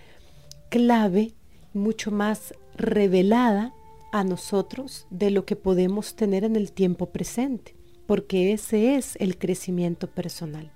clave, 0.69 1.33
mucho 1.73 2.11
más 2.11 2.53
revelada 2.75 3.73
a 4.19 4.23
nosotros 4.23 5.07
de 5.09 5.31
lo 5.31 5.45
que 5.45 5.55
podemos 5.55 6.15
tener 6.15 6.43
en 6.43 6.55
el 6.55 6.71
tiempo 6.71 7.07
presente, 7.07 7.75
porque 8.05 8.53
ese 8.53 8.95
es 8.95 9.15
el 9.19 9.37
crecimiento 9.37 10.07
personal. 10.07 10.71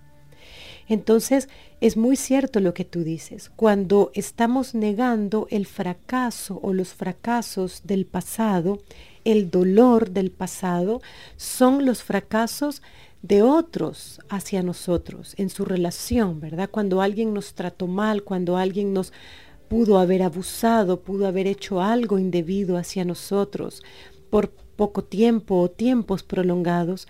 Entonces, 0.88 1.48
es 1.80 1.96
muy 1.96 2.18
cierto 2.18 2.60
lo 2.60 2.74
que 2.74 2.84
tú 2.84 3.04
dices. 3.04 3.50
Cuando 3.56 4.12
estamos 4.14 4.76
negando 4.76 5.48
el 5.50 5.66
fracaso 5.66 6.60
o 6.62 6.74
los 6.74 6.90
fracasos 6.90 7.82
del 7.86 8.06
pasado, 8.06 8.80
el 9.24 9.50
dolor 9.50 10.12
del 10.12 10.32
pasado, 10.32 11.02
son 11.38 11.86
los 11.86 12.04
fracasos 12.04 12.82
de 13.22 13.42
otros 13.42 14.20
hacia 14.30 14.64
nosotros 14.64 15.34
en 15.38 15.50
su 15.50 15.64
relación, 15.64 16.42
¿verdad? 16.42 16.70
Cuando 16.70 17.02
alguien 17.02 17.34
nos 17.34 17.54
trató 17.54 17.88
mal, 17.88 18.24
cuando 18.24 18.58
alguien 18.58 18.94
nos 18.94 19.14
pudo 19.72 20.00
haber 20.00 20.22
abusado, 20.22 21.00
pudo 21.00 21.26
haber 21.28 21.48
hecho 21.48 21.80
algo 21.80 22.20
indebido 22.20 22.76
hacia 22.76 23.06
nosotros 23.06 23.82
por 24.30 24.50
poco 24.50 25.06
tiempo 25.06 25.62
o 25.62 25.72
tiempos 25.72 26.24
prolongados, 26.24 27.08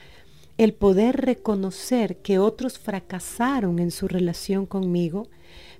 el 0.60 0.76
poder 0.76 1.26
reconocer 1.26 2.18
que 2.18 2.38
otros 2.38 2.78
fracasaron 2.78 3.80
en 3.80 3.90
su 3.90 4.08
relación 4.08 4.68
conmigo 4.68 5.28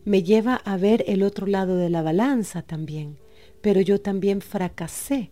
me 0.06 0.24
lleva 0.24 0.56
a 0.56 0.76
ver 0.76 1.04
el 1.06 1.22
otro 1.22 1.46
lado 1.46 1.78
de 1.78 1.92
la 1.92 2.02
balanza 2.02 2.64
también. 2.64 3.20
Pero 3.62 3.80
yo 3.80 4.02
también 4.02 4.42
fracasé, 4.42 5.30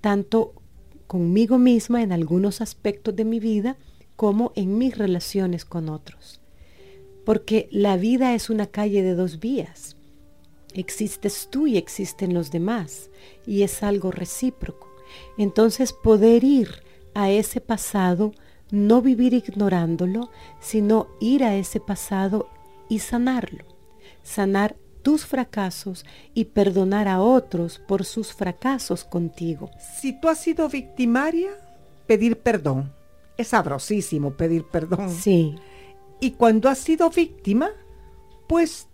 tanto 0.00 0.54
conmigo 1.08 1.58
misma 1.58 2.00
en 2.00 2.12
algunos 2.12 2.60
aspectos 2.60 3.16
de 3.16 3.24
mi 3.24 3.40
vida 3.40 3.76
como 4.14 4.52
en 4.54 4.78
mis 4.78 4.96
relaciones 4.96 5.64
con 5.64 5.88
otros. 5.88 6.40
Porque 7.24 7.68
la 7.72 7.96
vida 7.96 8.36
es 8.36 8.50
una 8.50 8.66
calle 8.66 9.02
de 9.02 9.16
dos 9.16 9.40
vías. 9.40 9.96
Existes 10.74 11.48
tú 11.50 11.66
y 11.66 11.76
existen 11.76 12.34
los 12.34 12.50
demás, 12.50 13.10
y 13.46 13.62
es 13.62 13.82
algo 13.82 14.10
recíproco. 14.10 14.88
Entonces 15.36 15.92
poder 15.92 16.44
ir 16.44 16.82
a 17.14 17.30
ese 17.30 17.60
pasado, 17.60 18.32
no 18.70 19.02
vivir 19.02 19.34
ignorándolo, 19.34 20.30
sino 20.60 21.08
ir 21.20 21.44
a 21.44 21.56
ese 21.56 21.80
pasado 21.80 22.48
y 22.88 23.00
sanarlo. 23.00 23.64
Sanar 24.22 24.76
tus 25.02 25.24
fracasos 25.24 26.04
y 26.34 26.46
perdonar 26.46 27.08
a 27.08 27.20
otros 27.20 27.78
por 27.78 28.04
sus 28.04 28.32
fracasos 28.32 29.04
contigo. 29.04 29.70
Si 30.00 30.18
tú 30.18 30.28
has 30.28 30.40
sido 30.40 30.68
victimaria, 30.68 31.50
pedir 32.06 32.38
perdón. 32.38 32.92
Es 33.36 33.48
sabrosísimo 33.48 34.32
pedir 34.32 34.64
perdón. 34.64 35.10
Sí. 35.10 35.56
Y 36.20 36.32
cuando 36.32 36.68
has 36.68 36.78
sido 36.78 37.08
víctima, 37.08 37.70
pues 38.46 38.88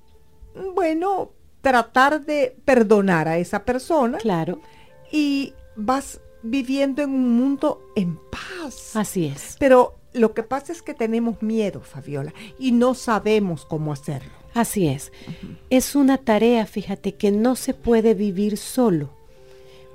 bueno, 0.74 1.32
tratar 1.66 2.24
de 2.24 2.56
perdonar 2.64 3.26
a 3.26 3.38
esa 3.38 3.64
persona. 3.64 4.18
Claro. 4.18 4.60
Y 5.10 5.52
vas 5.74 6.20
viviendo 6.44 7.02
en 7.02 7.10
un 7.10 7.36
mundo 7.36 7.82
en 7.96 8.20
paz. 8.30 8.94
Así 8.94 9.26
es. 9.26 9.56
Pero 9.58 9.96
lo 10.12 10.32
que 10.32 10.44
pasa 10.44 10.70
es 10.72 10.80
que 10.80 10.94
tenemos 10.94 11.42
miedo, 11.42 11.80
Fabiola, 11.80 12.32
y 12.56 12.70
no 12.70 12.94
sabemos 12.94 13.64
cómo 13.64 13.92
hacerlo. 13.92 14.30
Así 14.54 14.86
es. 14.86 15.10
Es 15.68 15.96
una 15.96 16.18
tarea, 16.18 16.66
fíjate, 16.66 17.16
que 17.16 17.32
no 17.32 17.56
se 17.56 17.74
puede 17.74 18.14
vivir 18.14 18.58
solo 18.58 19.10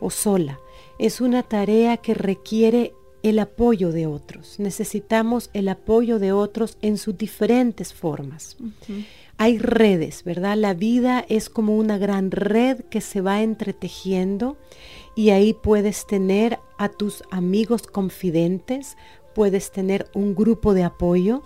o 0.02 0.10
sola. 0.10 0.60
Es 1.00 1.22
una 1.22 1.42
tarea 1.42 1.96
que 1.96 2.14
requiere 2.14 2.94
el 3.24 3.40
apoyo 3.40 3.94
de 3.94 4.08
otros. 4.08 4.60
Necesitamos 4.60 5.50
el 5.54 5.70
apoyo 5.70 6.20
de 6.20 6.34
otros 6.34 6.78
en 6.82 6.98
sus 6.98 7.18
diferentes 7.18 7.94
formas. 7.94 8.58
Hay 9.44 9.58
redes, 9.58 10.24
¿verdad? 10.24 10.56
La 10.56 10.76
vida 10.76 11.26
es 11.28 11.50
como 11.50 11.76
una 11.76 11.98
gran 11.98 12.30
red 12.30 12.82
que 12.92 13.02
se 13.02 13.22
va 13.22 13.42
entretejiendo 13.42 14.56
y 15.16 15.32
ahí 15.32 15.56
puedes 15.56 16.06
tener 16.06 16.60
a 16.78 16.90
tus 16.90 17.24
amigos 17.32 17.82
confidentes, 17.88 18.98
puedes 19.34 19.72
tener 19.72 20.08
un 20.14 20.36
grupo 20.36 20.76
de 20.76 20.84
apoyo, 20.84 21.42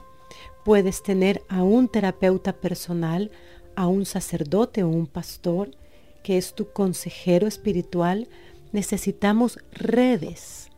puedes 0.65 1.03
tener 1.03 1.41
a 1.47 1.63
un 1.63 1.87
terapeuta 1.87 2.51
personal, 2.51 3.31
a 3.77 3.87
un 3.87 4.05
sacerdote 4.05 4.83
o 4.83 4.89
un 4.89 5.07
pastor 5.07 5.71
que 6.21 6.37
es 6.37 6.53
tu 6.53 6.73
consejero 6.73 7.47
espiritual. 7.47 8.27
Necesitamos 8.73 9.57
redes, 9.71 10.69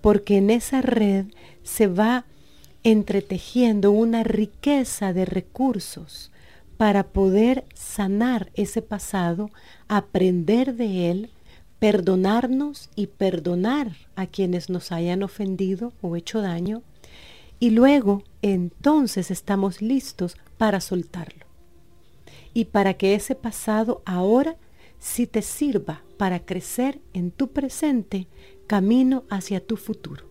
porque 0.00 0.38
en 0.38 0.48
esa 0.48 0.80
red 0.80 1.26
se 1.62 1.86
va 1.86 2.24
entretejiendo 2.82 3.90
una 3.90 4.24
riqueza 4.24 5.12
de 5.12 5.26
recursos 5.26 6.31
para 6.82 7.04
poder 7.04 7.64
sanar 7.74 8.50
ese 8.54 8.82
pasado, 8.82 9.50
aprender 9.86 10.74
de 10.74 11.12
él, 11.12 11.30
perdonarnos 11.78 12.90
y 12.96 13.06
perdonar 13.06 13.92
a 14.16 14.26
quienes 14.26 14.68
nos 14.68 14.90
hayan 14.90 15.22
ofendido 15.22 15.92
o 16.02 16.16
hecho 16.16 16.40
daño, 16.40 16.82
y 17.60 17.70
luego 17.70 18.24
entonces 18.42 19.30
estamos 19.30 19.80
listos 19.80 20.36
para 20.58 20.80
soltarlo. 20.80 21.46
Y 22.52 22.64
para 22.64 22.94
que 22.94 23.14
ese 23.14 23.36
pasado 23.36 24.02
ahora 24.04 24.56
sí 24.98 25.28
te 25.28 25.42
sirva 25.42 26.02
para 26.16 26.40
crecer 26.40 27.00
en 27.12 27.30
tu 27.30 27.52
presente 27.52 28.26
camino 28.66 29.22
hacia 29.30 29.64
tu 29.64 29.76
futuro. 29.76 30.26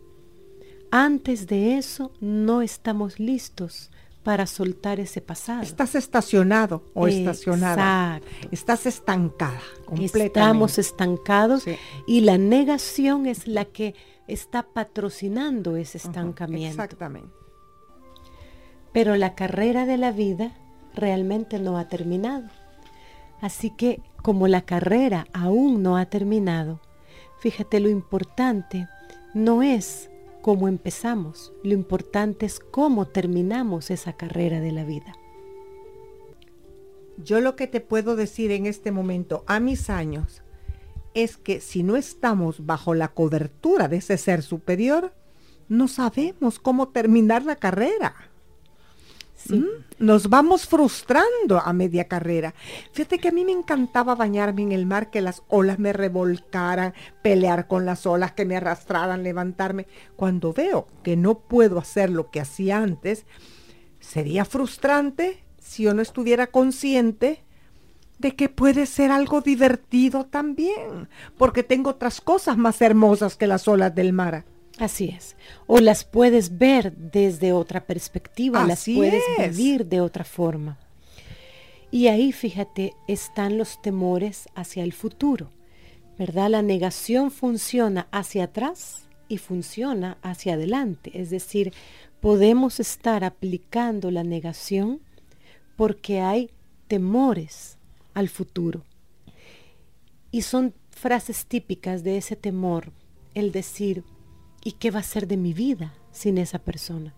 Antes 0.91 1.47
de 1.47 1.77
eso 1.77 2.11
no 2.19 2.61
estamos 2.61 3.21
listos 3.21 3.89
para 4.23 4.45
soltar 4.45 4.99
ese 4.99 5.21
pasado. 5.21 5.61
Estás 5.61 5.95
estacionado 5.95 6.83
o 6.93 7.07
estacionada. 7.07 8.21
Estás 8.51 8.85
estancada. 8.85 9.59
Completamente. 9.85 10.27
Estamos 10.27 10.77
estancados 10.77 11.65
y 12.07 12.21
la 12.21 12.37
negación 12.37 13.25
es 13.25 13.47
la 13.47 13.65
que 13.65 13.95
está 14.27 14.63
patrocinando 14.63 15.75
ese 15.75 15.97
estancamiento. 15.97 16.69
exactamente. 16.69 17.33
Pero 18.93 19.15
la 19.15 19.35
carrera 19.35 19.85
de 19.85 19.97
la 19.97 20.11
vida 20.11 20.53
realmente 20.93 21.59
no 21.59 21.77
ha 21.77 21.87
terminado. 21.87 22.49
Así 23.39 23.71
que 23.71 24.01
como 24.21 24.47
la 24.47 24.61
carrera 24.61 25.25
aún 25.33 25.81
no 25.81 25.97
ha 25.97 26.05
terminado, 26.05 26.79
fíjate 27.39 27.79
lo 27.79 27.89
importante 27.89 28.87
no 29.33 29.63
es 29.63 30.10
cómo 30.41 30.67
empezamos, 30.67 31.53
lo 31.63 31.73
importante 31.73 32.45
es 32.45 32.59
cómo 32.59 33.07
terminamos 33.07 33.91
esa 33.91 34.13
carrera 34.13 34.59
de 34.59 34.71
la 34.71 34.83
vida. 34.83 35.15
Yo 37.17 37.39
lo 37.39 37.55
que 37.55 37.67
te 37.67 37.81
puedo 37.81 38.15
decir 38.15 38.51
en 38.51 38.65
este 38.65 38.91
momento, 38.91 39.43
a 39.47 39.59
mis 39.59 39.89
años, 39.89 40.41
es 41.13 41.37
que 41.37 41.61
si 41.61 41.83
no 41.83 41.95
estamos 41.95 42.65
bajo 42.65 42.95
la 42.95 43.09
cobertura 43.09 43.87
de 43.87 43.97
ese 43.97 44.17
ser 44.17 44.41
superior, 44.41 45.13
no 45.67 45.87
sabemos 45.87 46.59
cómo 46.59 46.89
terminar 46.89 47.43
la 47.43 47.55
carrera. 47.55 48.30
¿Mm? 49.49 49.65
Nos 49.99 50.29
vamos 50.29 50.67
frustrando 50.67 51.59
a 51.63 51.73
media 51.73 52.07
carrera. 52.07 52.53
Fíjate 52.91 53.19
que 53.19 53.29
a 53.29 53.31
mí 53.31 53.45
me 53.45 53.51
encantaba 53.51 54.15
bañarme 54.15 54.63
en 54.63 54.71
el 54.71 54.85
mar, 54.85 55.09
que 55.09 55.21
las 55.21 55.43
olas 55.47 55.79
me 55.79 55.93
revolcaran, 55.93 56.93
pelear 57.21 57.67
con 57.67 57.85
las 57.85 58.05
olas 58.05 58.31
que 58.31 58.45
me 58.45 58.57
arrastraran, 58.57 59.23
levantarme. 59.23 59.87
Cuando 60.15 60.53
veo 60.53 60.87
que 61.03 61.15
no 61.15 61.39
puedo 61.39 61.79
hacer 61.79 62.09
lo 62.09 62.31
que 62.31 62.41
hacía 62.41 62.77
antes, 62.77 63.25
sería 63.99 64.45
frustrante 64.45 65.43
si 65.59 65.83
yo 65.83 65.93
no 65.93 66.01
estuviera 66.01 66.47
consciente 66.47 67.43
de 68.17 68.35
que 68.35 68.49
puede 68.49 68.85
ser 68.85 69.11
algo 69.11 69.41
divertido 69.41 70.25
también, 70.25 71.09
porque 71.37 71.63
tengo 71.63 71.91
otras 71.91 72.21
cosas 72.21 72.57
más 72.57 72.81
hermosas 72.81 73.35
que 73.35 73.47
las 73.47 73.67
olas 73.67 73.93
del 73.95 74.13
mar. 74.13 74.45
Así 74.81 75.09
es. 75.15 75.35
O 75.67 75.79
las 75.79 76.03
puedes 76.03 76.57
ver 76.57 76.91
desde 76.97 77.53
otra 77.53 77.85
perspectiva, 77.85 78.65
las 78.65 78.85
puedes 78.85 79.23
vivir 79.37 79.85
de 79.85 80.01
otra 80.01 80.23
forma. 80.23 80.79
Y 81.91 82.07
ahí, 82.07 82.31
fíjate, 82.31 82.95
están 83.07 83.59
los 83.59 83.79
temores 83.83 84.49
hacia 84.55 84.83
el 84.83 84.91
futuro, 84.91 85.51
¿verdad? 86.17 86.49
La 86.49 86.63
negación 86.63 87.29
funciona 87.29 88.07
hacia 88.11 88.45
atrás 88.45 89.03
y 89.27 89.37
funciona 89.37 90.17
hacia 90.23 90.55
adelante. 90.55 91.11
Es 91.13 91.29
decir, 91.29 91.73
podemos 92.19 92.79
estar 92.79 93.23
aplicando 93.23 94.09
la 94.09 94.23
negación 94.23 94.99
porque 95.75 96.21
hay 96.21 96.49
temores 96.87 97.77
al 98.15 98.29
futuro. 98.29 98.83
Y 100.31 100.41
son 100.41 100.73
frases 100.89 101.45
típicas 101.45 102.03
de 102.03 102.17
ese 102.17 102.35
temor, 102.35 102.91
el 103.35 103.51
decir, 103.51 104.03
¿y 104.63 104.73
qué 104.73 104.91
va 104.91 104.99
a 104.99 105.03
ser 105.03 105.27
de 105.27 105.37
mi 105.37 105.53
vida 105.53 105.93
sin 106.11 106.37
esa 106.37 106.59
persona? 106.59 107.13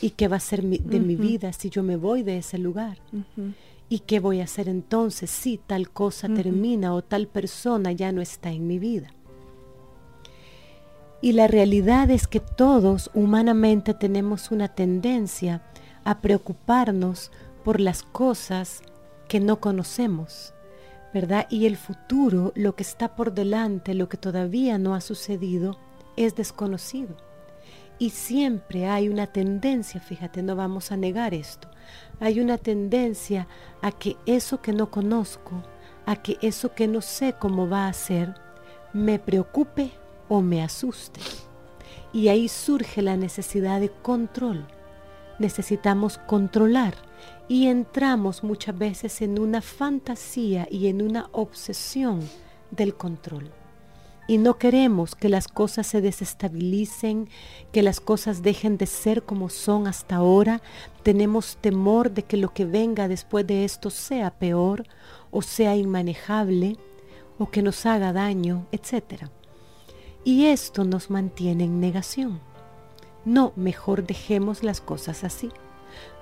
¿Y 0.00 0.10
qué 0.10 0.28
va 0.28 0.36
a 0.36 0.40
ser 0.40 0.62
de 0.62 1.00
mi 1.00 1.16
vida 1.16 1.52
si 1.52 1.70
yo 1.70 1.82
me 1.82 1.96
voy 1.96 2.22
de 2.22 2.38
ese 2.38 2.58
lugar? 2.58 2.98
¿Y 3.88 4.00
qué 4.00 4.18
voy 4.18 4.40
a 4.40 4.44
hacer 4.44 4.68
entonces 4.68 5.30
si 5.30 5.58
tal 5.58 5.90
cosa 5.90 6.28
termina 6.28 6.94
o 6.94 7.02
tal 7.02 7.28
persona 7.28 7.92
ya 7.92 8.12
no 8.12 8.20
está 8.20 8.50
en 8.50 8.66
mi 8.66 8.78
vida? 8.78 9.08
Y 11.20 11.32
la 11.32 11.46
realidad 11.46 12.10
es 12.10 12.26
que 12.26 12.40
todos 12.40 13.10
humanamente 13.14 13.94
tenemos 13.94 14.50
una 14.50 14.68
tendencia 14.68 15.62
a 16.04 16.20
preocuparnos 16.20 17.30
por 17.64 17.80
las 17.80 18.02
cosas 18.02 18.82
que 19.28 19.40
no 19.40 19.58
conocemos, 19.58 20.52
¿verdad? 21.14 21.46
Y 21.48 21.66
el 21.66 21.76
futuro, 21.76 22.52
lo 22.54 22.76
que 22.76 22.82
está 22.82 23.16
por 23.16 23.32
delante, 23.32 23.94
lo 23.94 24.08
que 24.08 24.18
todavía 24.18 24.76
no 24.76 24.94
ha 24.94 25.00
sucedido, 25.00 25.78
es 26.16 26.34
desconocido. 26.34 27.16
Y 27.98 28.10
siempre 28.10 28.86
hay 28.86 29.08
una 29.08 29.28
tendencia, 29.28 30.00
fíjate, 30.00 30.42
no 30.42 30.56
vamos 30.56 30.90
a 30.90 30.96
negar 30.96 31.32
esto, 31.32 31.68
hay 32.20 32.40
una 32.40 32.58
tendencia 32.58 33.46
a 33.82 33.92
que 33.92 34.16
eso 34.26 34.60
que 34.60 34.72
no 34.72 34.90
conozco, 34.90 35.62
a 36.06 36.16
que 36.16 36.36
eso 36.42 36.74
que 36.74 36.88
no 36.88 37.00
sé 37.00 37.34
cómo 37.38 37.68
va 37.68 37.86
a 37.86 37.92
ser, 37.92 38.34
me 38.92 39.18
preocupe 39.18 39.92
o 40.28 40.40
me 40.40 40.62
asuste. 40.62 41.20
Y 42.12 42.28
ahí 42.28 42.48
surge 42.48 43.02
la 43.02 43.16
necesidad 43.16 43.80
de 43.80 43.90
control. 43.90 44.66
Necesitamos 45.38 46.18
controlar 46.18 46.94
y 47.48 47.66
entramos 47.66 48.44
muchas 48.44 48.76
veces 48.76 49.20
en 49.20 49.38
una 49.38 49.60
fantasía 49.60 50.66
y 50.70 50.86
en 50.86 51.02
una 51.02 51.28
obsesión 51.32 52.20
del 52.70 52.94
control. 52.94 53.50
Y 54.26 54.38
no 54.38 54.56
queremos 54.56 55.14
que 55.14 55.28
las 55.28 55.48
cosas 55.48 55.86
se 55.86 56.00
desestabilicen, 56.00 57.28
que 57.72 57.82
las 57.82 58.00
cosas 58.00 58.42
dejen 58.42 58.78
de 58.78 58.86
ser 58.86 59.22
como 59.22 59.50
son 59.50 59.86
hasta 59.86 60.16
ahora. 60.16 60.62
Tenemos 61.02 61.56
temor 61.58 62.10
de 62.10 62.22
que 62.22 62.38
lo 62.38 62.54
que 62.54 62.64
venga 62.64 63.06
después 63.06 63.46
de 63.46 63.64
esto 63.64 63.90
sea 63.90 64.30
peor 64.30 64.84
o 65.30 65.42
sea 65.42 65.76
inmanejable 65.76 66.78
o 67.38 67.50
que 67.50 67.62
nos 67.62 67.84
haga 67.84 68.12
daño, 68.12 68.66
etc. 68.72 69.24
Y 70.24 70.46
esto 70.46 70.84
nos 70.84 71.10
mantiene 71.10 71.64
en 71.64 71.80
negación. 71.80 72.40
No, 73.24 73.52
mejor 73.56 74.06
dejemos 74.06 74.62
las 74.62 74.80
cosas 74.80 75.24
así. 75.24 75.50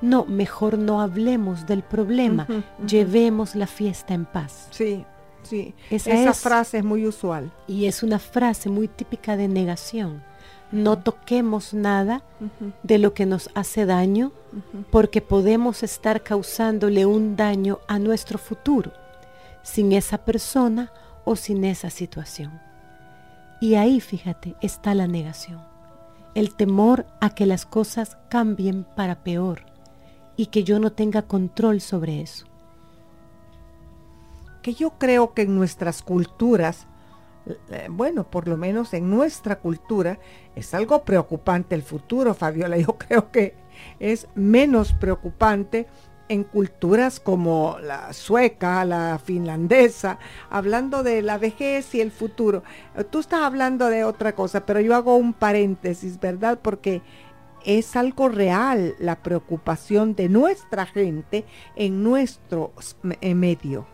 No, 0.00 0.24
mejor 0.24 0.78
no 0.78 1.00
hablemos 1.00 1.66
del 1.66 1.82
problema, 1.82 2.46
llevemos 2.86 3.54
la 3.54 3.66
fiesta 3.66 4.12
en 4.12 4.26
paz. 4.26 4.68
Sí, 4.70 5.04
sí. 5.42 5.74
Esa, 5.90 6.34
frase 6.34 6.78
es 6.78 6.84
muy 6.84 7.06
usual. 7.06 7.52
Y 7.66 7.86
es 7.86 8.02
una 8.02 8.18
frase 8.18 8.68
muy 8.68 8.88
típica 8.88 9.36
de 9.36 9.48
negación. 9.48 10.22
No 10.70 10.98
toquemos 10.98 11.74
nada 11.74 12.22
de 12.82 12.98
lo 12.98 13.12
que 13.12 13.26
nos 13.26 13.50
hace 13.54 13.84
daño 13.84 14.32
porque 14.90 15.20
podemos 15.20 15.82
estar 15.82 16.22
causándole 16.22 17.04
un 17.04 17.36
daño 17.36 17.80
a 17.88 17.98
nuestro 17.98 18.38
futuro 18.38 18.90
sin 19.62 19.92
esa 19.92 20.18
persona 20.24 20.90
o 21.24 21.36
sin 21.36 21.64
esa 21.64 21.90
situación. 21.90 22.58
Y 23.60 23.74
ahí, 23.74 24.00
fíjate, 24.00 24.56
está 24.62 24.94
la 24.94 25.06
negación 25.06 25.72
el 26.34 26.54
temor 26.54 27.06
a 27.20 27.30
que 27.30 27.46
las 27.46 27.66
cosas 27.66 28.16
cambien 28.28 28.84
para 28.84 29.22
peor 29.22 29.66
y 30.36 30.46
que 30.46 30.64
yo 30.64 30.78
no 30.78 30.92
tenga 30.92 31.22
control 31.22 31.80
sobre 31.80 32.22
eso. 32.22 32.46
Que 34.62 34.74
yo 34.74 34.92
creo 34.98 35.34
que 35.34 35.42
en 35.42 35.54
nuestras 35.54 36.02
culturas 36.02 36.86
eh, 37.46 37.88
bueno, 37.90 38.24
por 38.24 38.46
lo 38.46 38.56
menos 38.56 38.94
en 38.94 39.10
nuestra 39.10 39.58
cultura, 39.58 40.18
es 40.54 40.74
algo 40.74 41.04
preocupante 41.04 41.74
el 41.74 41.82
futuro, 41.82 42.34
Fabiola. 42.34 42.76
Yo 42.78 42.96
creo 42.98 43.30
que 43.30 43.54
es 43.98 44.28
menos 44.34 44.92
preocupante 44.92 45.86
en 46.28 46.44
culturas 46.44 47.20
como 47.20 47.76
la 47.82 48.12
sueca, 48.12 48.84
la 48.84 49.18
finlandesa, 49.22 50.18
hablando 50.50 51.02
de 51.02 51.20
la 51.20 51.36
vejez 51.36 51.94
y 51.94 52.00
el 52.00 52.10
futuro. 52.10 52.62
Tú 53.10 53.18
estás 53.20 53.42
hablando 53.42 53.88
de 53.88 54.04
otra 54.04 54.34
cosa, 54.34 54.64
pero 54.64 54.80
yo 54.80 54.94
hago 54.94 55.16
un 55.16 55.34
paréntesis, 55.34 56.18
¿verdad? 56.20 56.60
Porque 56.62 57.02
es 57.66 57.96
algo 57.96 58.28
real 58.28 58.94
la 58.98 59.16
preocupación 59.22 60.14
de 60.14 60.30
nuestra 60.30 60.86
gente 60.86 61.44
en 61.76 62.02
nuestro 62.02 62.72
medio. 63.20 63.91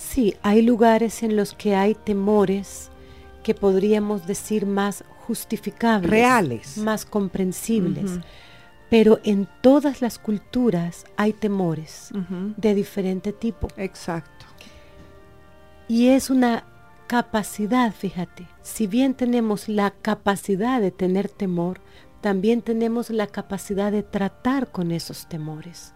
Sí, 0.00 0.34
hay 0.42 0.62
lugares 0.62 1.22
en 1.22 1.36
los 1.36 1.54
que 1.54 1.76
hay 1.76 1.94
temores 1.94 2.90
que 3.42 3.54
podríamos 3.54 4.26
decir 4.26 4.64
más 4.64 5.04
justificables, 5.26 6.10
reales, 6.10 6.78
más 6.78 7.04
comprensibles. 7.04 8.18
Pero 8.88 9.20
en 9.22 9.46
todas 9.60 10.00
las 10.00 10.18
culturas 10.18 11.04
hay 11.16 11.34
temores 11.34 12.08
de 12.56 12.74
diferente 12.74 13.32
tipo. 13.32 13.68
Exacto. 13.76 14.46
Y 15.86 16.08
es 16.08 16.30
una 16.30 16.64
capacidad, 17.06 17.92
fíjate, 17.92 18.48
si 18.62 18.86
bien 18.86 19.14
tenemos 19.14 19.68
la 19.68 19.90
capacidad 19.90 20.80
de 20.80 20.90
tener 20.90 21.28
temor, 21.28 21.80
también 22.22 22.62
tenemos 22.62 23.10
la 23.10 23.26
capacidad 23.26 23.92
de 23.92 24.02
tratar 24.02 24.72
con 24.72 24.92
esos 24.92 25.28
temores. 25.28 25.92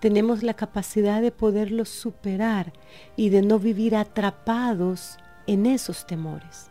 Tenemos 0.00 0.42
la 0.42 0.54
capacidad 0.54 1.22
de 1.22 1.32
poderlos 1.32 1.88
superar 1.88 2.72
y 3.16 3.30
de 3.30 3.42
no 3.42 3.58
vivir 3.58 3.96
atrapados 3.96 5.18
en 5.46 5.66
esos 5.66 6.06
temores 6.06 6.70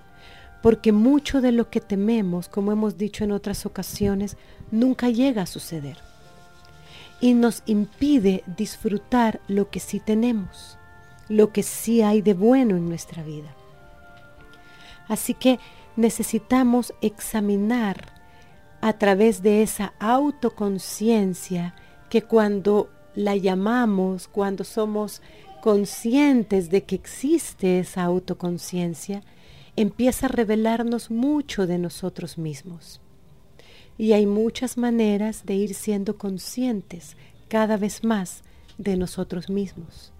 porque 0.65 0.91
mucho 0.91 1.41
de 1.41 1.51
lo 1.51 1.69
que 1.69 1.79
tememos, 1.79 2.49
como 2.49 2.71
hemos 2.71 2.97
dicho 2.97 3.23
en 3.23 3.31
otras 3.31 3.67
ocasiones, 3.67 4.35
nunca 4.71 5.11
llega 5.11 5.43
a 5.43 5.45
suceder 5.45 5.95
y 7.21 7.35
nos 7.35 7.61
impide 7.67 8.43
disfrutar 8.57 9.41
lo 9.47 9.69
que 9.69 9.79
sí 9.79 9.99
tenemos, 9.99 10.79
lo 11.29 11.53
que 11.53 11.61
sí 11.61 12.01
hay 12.01 12.23
de 12.23 12.33
bueno 12.33 12.77
en 12.77 12.89
nuestra 12.89 13.21
vida. 13.21 13.53
Así 15.07 15.35
que 15.35 15.59
necesitamos 15.95 16.95
examinar 16.99 18.11
a 18.81 18.93
través 18.93 19.43
de 19.43 19.61
esa 19.61 19.93
autoconciencia 19.99 21.75
que 22.09 22.23
cuando 22.23 22.89
la 23.15 23.35
llamamos, 23.35 24.27
cuando 24.27 24.63
somos 24.63 25.21
conscientes 25.61 26.69
de 26.69 26.83
que 26.83 26.95
existe 26.95 27.79
esa 27.79 28.03
autoconciencia, 28.03 29.23
empieza 29.75 30.27
a 30.27 30.29
revelarnos 30.29 31.09
mucho 31.09 31.65
de 31.67 31.77
nosotros 31.77 32.37
mismos. 32.37 33.01
Y 33.97 34.13
hay 34.13 34.25
muchas 34.25 34.77
maneras 34.77 35.45
de 35.45 35.55
ir 35.55 35.73
siendo 35.73 36.17
conscientes 36.17 37.15
cada 37.47 37.77
vez 37.77 38.03
más 38.03 38.43
de 38.77 38.97
nosotros 38.97 39.49
mismos. 39.49 40.11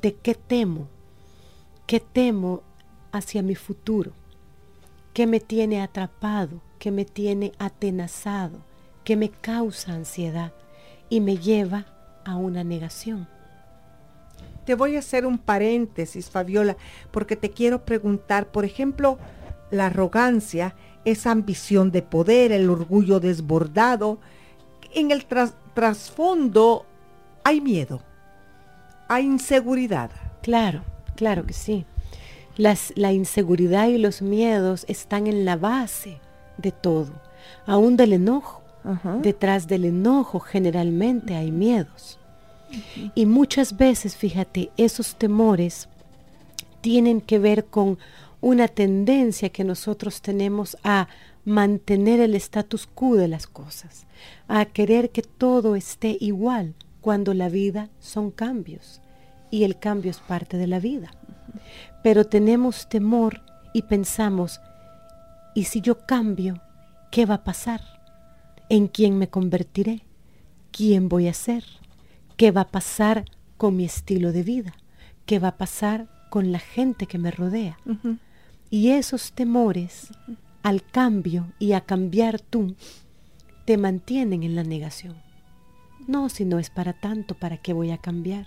¿De 0.00 0.14
qué 0.14 0.34
temo? 0.34 0.88
¿Qué 1.86 2.00
temo 2.00 2.62
hacia 3.10 3.42
mi 3.42 3.54
futuro? 3.54 4.12
¿Qué 5.14 5.26
me 5.26 5.40
tiene 5.40 5.80
atrapado? 5.80 6.60
¿Qué 6.78 6.90
me 6.90 7.04
tiene 7.04 7.52
atenazado? 7.58 8.58
¿Qué 9.04 9.16
me 9.16 9.30
causa 9.30 9.94
ansiedad 9.94 10.52
y 11.08 11.20
me 11.20 11.38
lleva 11.38 11.97
a 12.28 12.36
una 12.36 12.62
negación? 12.64 13.26
Te 14.64 14.74
voy 14.74 14.96
a 14.96 14.98
hacer 14.98 15.24
un 15.24 15.38
paréntesis, 15.38 16.28
Fabiola, 16.28 16.76
porque 17.10 17.36
te 17.36 17.50
quiero 17.50 17.84
preguntar, 17.84 18.48
por 18.48 18.64
ejemplo, 18.64 19.18
la 19.70 19.86
arrogancia, 19.86 20.74
esa 21.04 21.30
ambición 21.30 21.90
de 21.90 22.02
poder, 22.02 22.52
el 22.52 22.68
orgullo 22.68 23.18
desbordado, 23.18 24.18
en 24.94 25.10
el 25.10 25.24
trasfondo 25.74 26.84
hay 27.44 27.60
miedo, 27.60 28.02
hay 29.08 29.24
inseguridad. 29.24 30.10
Claro, 30.42 30.82
claro 31.16 31.46
que 31.46 31.54
sí. 31.54 31.86
la 32.56 33.12
inseguridad 33.12 33.88
y 33.88 33.98
los 33.98 34.20
miedos 34.20 34.84
están 34.88 35.26
en 35.26 35.44
la 35.44 35.56
base 35.56 36.20
de 36.58 36.72
todo, 36.72 37.12
aún 37.66 37.96
del 37.96 38.12
enojo. 38.12 38.62
Detrás 39.22 39.66
del 39.66 39.84
enojo 39.84 40.40
generalmente 40.40 41.34
hay 41.34 41.50
miedos. 41.50 42.17
Y 43.14 43.26
muchas 43.26 43.76
veces, 43.76 44.16
fíjate, 44.16 44.70
esos 44.76 45.16
temores 45.16 45.88
tienen 46.80 47.20
que 47.20 47.38
ver 47.38 47.66
con 47.66 47.98
una 48.40 48.68
tendencia 48.68 49.48
que 49.48 49.64
nosotros 49.64 50.22
tenemos 50.22 50.76
a 50.84 51.08
mantener 51.44 52.20
el 52.20 52.34
status 52.34 52.86
quo 52.86 53.16
de 53.16 53.28
las 53.28 53.46
cosas, 53.46 54.06
a 54.48 54.66
querer 54.66 55.10
que 55.10 55.22
todo 55.22 55.76
esté 55.76 56.16
igual 56.20 56.74
cuando 57.00 57.34
la 57.34 57.48
vida 57.48 57.88
son 58.00 58.30
cambios 58.30 59.00
y 59.50 59.64
el 59.64 59.78
cambio 59.78 60.10
es 60.10 60.18
parte 60.18 60.56
de 60.58 60.66
la 60.66 60.78
vida. 60.78 61.10
Pero 62.02 62.26
tenemos 62.26 62.88
temor 62.88 63.40
y 63.72 63.82
pensamos, 63.82 64.60
¿y 65.54 65.64
si 65.64 65.80
yo 65.80 66.06
cambio, 66.06 66.60
qué 67.10 67.26
va 67.26 67.36
a 67.36 67.44
pasar? 67.44 67.80
¿En 68.68 68.86
quién 68.86 69.16
me 69.18 69.28
convertiré? 69.28 70.02
¿Quién 70.70 71.08
voy 71.08 71.28
a 71.28 71.34
ser? 71.34 71.64
¿Qué 72.38 72.52
va 72.52 72.60
a 72.60 72.68
pasar 72.68 73.24
con 73.56 73.74
mi 73.74 73.84
estilo 73.84 74.30
de 74.30 74.44
vida? 74.44 74.72
¿Qué 75.26 75.40
va 75.40 75.48
a 75.48 75.56
pasar 75.56 76.06
con 76.30 76.52
la 76.52 76.60
gente 76.60 77.06
que 77.06 77.18
me 77.18 77.32
rodea? 77.32 77.76
Y 78.70 78.90
esos 78.90 79.32
temores 79.32 80.12
al 80.62 80.84
cambio 80.84 81.52
y 81.58 81.72
a 81.72 81.80
cambiar 81.80 82.38
tú 82.38 82.76
te 83.64 83.76
mantienen 83.76 84.44
en 84.44 84.54
la 84.54 84.62
negación. 84.62 85.16
No, 86.06 86.28
si 86.28 86.44
no 86.44 86.60
es 86.60 86.70
para 86.70 86.92
tanto, 86.92 87.34
¿para 87.34 87.56
qué 87.56 87.72
voy 87.72 87.90
a 87.90 87.98
cambiar? 87.98 88.46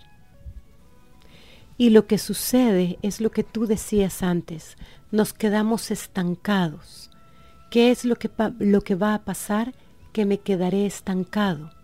Y 1.78 1.90
lo 1.90 2.08
que 2.08 2.18
sucede 2.18 2.98
es 3.02 3.20
lo 3.20 3.32
que 3.32 3.44
tú 3.44 3.66
decías 3.66 4.24
antes, 4.24 4.78
nos 5.12 5.34
quedamos 5.34 5.92
estancados. 5.92 7.12
¿Qué 7.70 7.92
es 7.92 8.06
lo 8.06 8.16
que, 8.16 8.32
lo 8.60 8.84
que 8.84 8.96
va 8.96 9.16
a 9.16 9.26
pasar? 9.26 9.74
Que 10.14 10.26
me 10.26 10.38
quedaré 10.38 10.86
estancado 10.86 11.81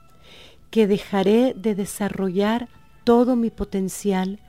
que 0.69 0.87
dejaré 0.87 1.53
de 1.55 1.75
desarrollar 1.75 2.67
todo 3.03 3.35
mi 3.35 3.49
potencial, 3.49 4.39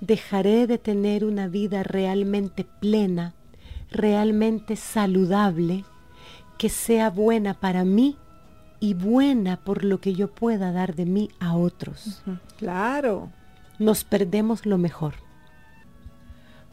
dejaré 0.00 0.66
de 0.66 0.78
tener 0.78 1.24
una 1.24 1.48
vida 1.48 1.82
realmente 1.82 2.64
plena, 2.64 3.34
realmente 3.90 4.76
saludable, 4.76 5.84
que 6.58 6.68
sea 6.68 7.10
buena 7.10 7.54
para 7.54 7.84
mí 7.84 8.16
y 8.80 8.94
buena 8.94 9.56
por 9.56 9.84
lo 9.84 10.00
que 10.00 10.14
yo 10.14 10.28
pueda 10.28 10.70
dar 10.70 10.94
de 10.94 11.06
mí 11.06 11.30
a 11.40 11.56
otros. 11.56 12.22
Claro. 12.58 13.30
Nos 13.78 14.04
perdemos 14.04 14.66
lo 14.66 14.78
mejor. 14.78 15.23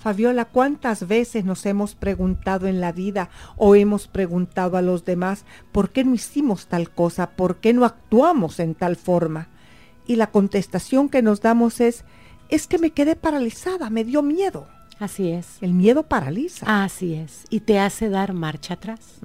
Fabiola, 0.01 0.45
¿cuántas 0.45 1.07
veces 1.07 1.45
nos 1.45 1.63
hemos 1.67 1.93
preguntado 1.93 2.65
en 2.65 2.81
la 2.81 2.91
vida 2.91 3.29
o 3.55 3.75
hemos 3.75 4.07
preguntado 4.07 4.75
a 4.75 4.81
los 4.81 5.05
demás 5.05 5.45
por 5.71 5.91
qué 5.91 6.03
no 6.03 6.15
hicimos 6.15 6.65
tal 6.65 6.89
cosa, 6.89 7.29
por 7.29 7.57
qué 7.57 7.71
no 7.71 7.85
actuamos 7.85 8.59
en 8.59 8.73
tal 8.73 8.95
forma? 8.95 9.49
Y 10.07 10.15
la 10.15 10.31
contestación 10.31 11.07
que 11.07 11.21
nos 11.21 11.41
damos 11.41 11.79
es, 11.81 12.03
es 12.49 12.65
que 12.65 12.79
me 12.79 12.89
quedé 12.89 13.15
paralizada, 13.15 13.91
me 13.91 14.03
dio 14.03 14.23
miedo. 14.23 14.67
Así 14.97 15.29
es. 15.29 15.57
El 15.61 15.73
miedo 15.73 16.01
paraliza. 16.01 16.83
Así 16.83 17.13
es. 17.13 17.43
Y 17.51 17.59
te 17.59 17.77
hace 17.77 18.09
dar 18.09 18.33
marcha 18.33 18.73
atrás. 18.73 19.19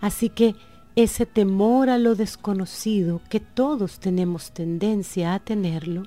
Así 0.00 0.30
que 0.30 0.56
ese 0.96 1.26
temor 1.26 1.90
a 1.90 1.98
lo 1.98 2.14
desconocido, 2.14 3.20
que 3.28 3.40
todos 3.40 4.00
tenemos 4.00 4.52
tendencia 4.52 5.34
a 5.34 5.38
tenerlo, 5.38 6.04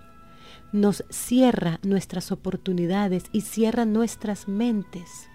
nos 0.71 1.03
cierra 1.09 1.79
nuestras 1.83 2.31
oportunidades 2.31 3.25
y 3.31 3.41
cierra 3.41 3.85
nuestras 3.85 4.47
mentes, 4.47 5.29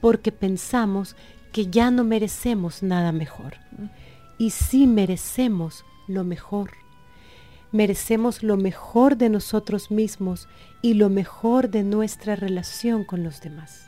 porque 0.00 0.32
pensamos 0.32 1.16
que 1.52 1.66
ya 1.66 1.90
no 1.90 2.04
merecemos 2.04 2.82
nada 2.82 3.12
mejor. 3.12 3.54
Y 4.38 4.50
sí 4.50 4.86
merecemos 4.86 5.84
lo 6.08 6.24
mejor. 6.24 6.70
Merecemos 7.72 8.42
lo 8.42 8.56
mejor 8.56 9.16
de 9.16 9.28
nosotros 9.28 9.90
mismos 9.90 10.48
y 10.82 10.94
lo 10.94 11.08
mejor 11.08 11.70
de 11.70 11.84
nuestra 11.84 12.34
relación 12.34 13.04
con 13.04 13.22
los 13.22 13.40
demás. 13.40 13.86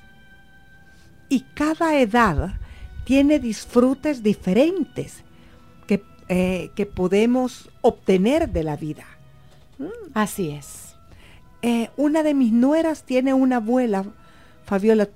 Y 1.29 1.41
cada 1.55 1.99
edad 1.99 2.61
tiene 3.05 3.39
disfrutes 3.39 4.23
diferentes 4.23 5.25
que, 5.87 6.05
eh, 6.29 6.71
que 6.77 6.87
podemos 6.87 7.71
obtener 7.81 8.51
de 8.51 8.63
la 8.63 8.77
vida. 8.77 9.07
Así 10.15 10.51
es. 10.51 10.97
Eh, 11.63 11.91
una 11.97 12.23
de 12.23 12.35
mis 12.35 12.53
nueras 12.53 13.05
tiene 13.05 13.35
una 13.35 13.57
abuela, 13.57 14.05
Fabiola, 14.65 15.09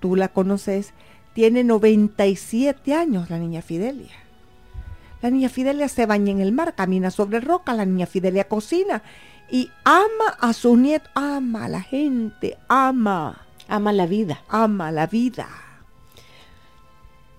tú 0.00 0.16
la 0.16 0.28
conoces, 0.28 0.92
tiene 1.34 1.62
97 1.64 2.94
años 2.94 3.30
la 3.30 3.38
niña 3.38 3.62
Fidelia. 3.62 4.12
La 5.22 5.30
niña 5.30 5.50
Fidelia 5.50 5.88
se 5.88 6.06
baña 6.06 6.32
en 6.32 6.40
el 6.40 6.52
mar, 6.52 6.74
camina 6.74 7.10
sobre 7.10 7.40
roca, 7.40 7.74
la 7.74 7.84
niña 7.84 8.06
Fidelia 8.06 8.48
cocina 8.48 9.02
y 9.50 9.70
ama 9.84 10.36
a 10.38 10.52
su 10.52 10.76
nieto, 10.76 11.10
ama 11.14 11.64
a 11.64 11.68
la 11.68 11.82
gente, 11.82 12.56
ama. 12.68 13.46
Ama 13.68 13.92
la 13.92 14.06
vida. 14.06 14.42
Ama 14.48 14.90
la 14.90 15.06
vida. 15.06 15.48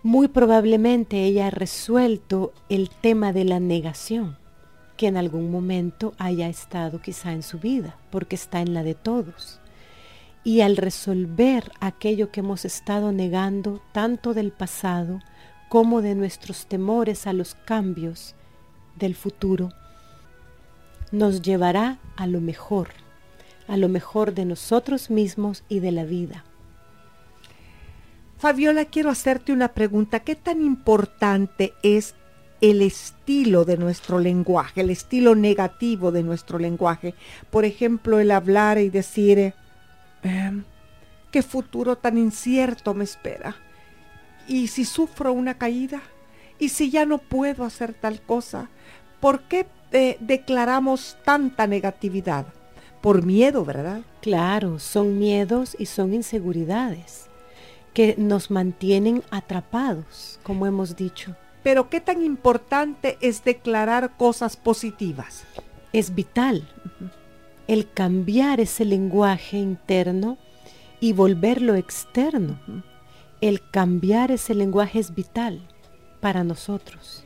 Muy 0.04 0.28
probablemente 0.28 1.24
ella 1.24 1.48
ha 1.48 1.52
resuelto 1.52 2.54
el 2.70 2.90
tema 2.90 3.34
de 3.34 3.44
la 3.44 3.60
negación, 3.60 4.38
que 5.02 5.08
en 5.08 5.18
algún 5.18 5.50
momento 5.50 6.14
haya 6.20 6.48
estado 6.48 7.02
quizá 7.02 7.32
en 7.32 7.42
su 7.42 7.58
vida, 7.58 7.96
porque 8.12 8.36
está 8.36 8.62
en 8.62 8.76
la 8.76 8.84
de 8.84 8.94
todos. 8.94 9.60
Y 10.44 10.62
al 10.62 10.78
resolver 10.78 11.72
aquello 11.80 12.30
que 12.30 12.42
hemos 12.42 12.66
estado 12.66 13.12
negando, 13.12 13.82
tanto 13.94 14.36
del 14.36 14.52
pasado 14.52 15.20
como 15.70 16.04
de 16.04 16.14
nuestros 16.14 16.68
temores 16.68 17.26
a 17.26 17.34
los 17.34 17.56
cambios 17.56 18.36
del 18.96 19.16
futuro, 19.16 19.72
nos 21.12 21.42
llevará 21.42 21.98
a 22.16 22.28
lo 22.28 22.40
mejor, 22.40 22.90
a 23.68 23.78
lo 23.78 23.90
mejor 23.90 24.36
de 24.36 24.46
nosotros 24.46 25.10
mismos 25.10 25.64
y 25.68 25.80
de 25.80 25.94
la 25.94 26.04
vida. 26.04 26.46
Fabiola, 28.38 28.86
quiero 28.86 29.10
hacerte 29.10 29.52
una 29.52 29.70
pregunta. 29.70 30.20
¿Qué 30.20 30.36
tan 30.36 30.62
importante 30.62 31.74
es 31.82 32.14
el 32.62 32.82
estilo 32.82 33.66
de 33.66 33.78
nuestro 33.78 34.20
lenguaje, 34.20 34.82
el 34.82 34.92
estilo 34.92 35.36
negativo 35.36 36.12
de 36.12 36.24
nuestro 36.24 36.60
lenguaje? 36.60 37.16
Por 37.50 37.66
ejemplo, 37.66 38.20
el 38.20 38.32
hablar 38.32 38.78
y 38.78 38.90
decir, 38.90 39.54
em, 40.24 40.64
¿qué 41.32 41.42
futuro 41.42 41.98
tan 41.98 42.18
incierto 42.18 42.94
me 42.94 43.04
espera? 43.04 43.56
¿Y 44.48 44.68
si 44.68 44.86
sufro 44.86 45.34
una 45.34 45.58
caída? 45.58 46.02
¿Y 46.60 46.70
si 46.70 46.92
ya 46.92 47.06
no 47.06 47.18
puedo 47.18 47.64
hacer 47.64 47.94
tal 47.94 48.22
cosa? 48.22 48.70
¿Por 49.20 49.42
qué 49.44 49.66
eh, 49.92 50.18
declaramos 50.20 51.18
tanta 51.26 51.68
negatividad? 51.68 52.46
Por 53.02 53.26
miedo, 53.26 53.66
¿verdad? 53.66 54.02
Claro, 54.22 54.78
son 54.78 55.18
miedos 55.18 55.76
y 55.80 55.88
son 55.88 56.14
inseguridades 56.14 57.32
que 57.94 58.16
nos 58.18 58.52
mantienen 58.52 59.24
atrapados, 59.32 60.40
como 60.44 60.66
hemos 60.66 60.96
dicho. 60.96 61.36
Pero 61.64 61.90
¿qué 61.90 62.02
tan 62.02 62.24
importante 62.24 63.18
es 63.22 63.44
declarar 63.44 64.18
cosas 64.18 64.58
positivas? 64.58 65.44
Es 65.94 66.16
vital 66.16 66.68
el 67.68 67.90
cambiar 67.90 68.60
ese 68.60 68.86
lenguaje 68.86 69.58
interno 69.58 70.38
y 71.00 71.14
volverlo 71.14 71.76
externo. 71.76 72.60
El 73.40 73.62
cambiar 73.70 74.32
ese 74.32 74.56
lenguaje 74.56 75.00
es 75.00 75.14
vital 75.16 75.68
para 76.20 76.44
nosotros. 76.44 77.26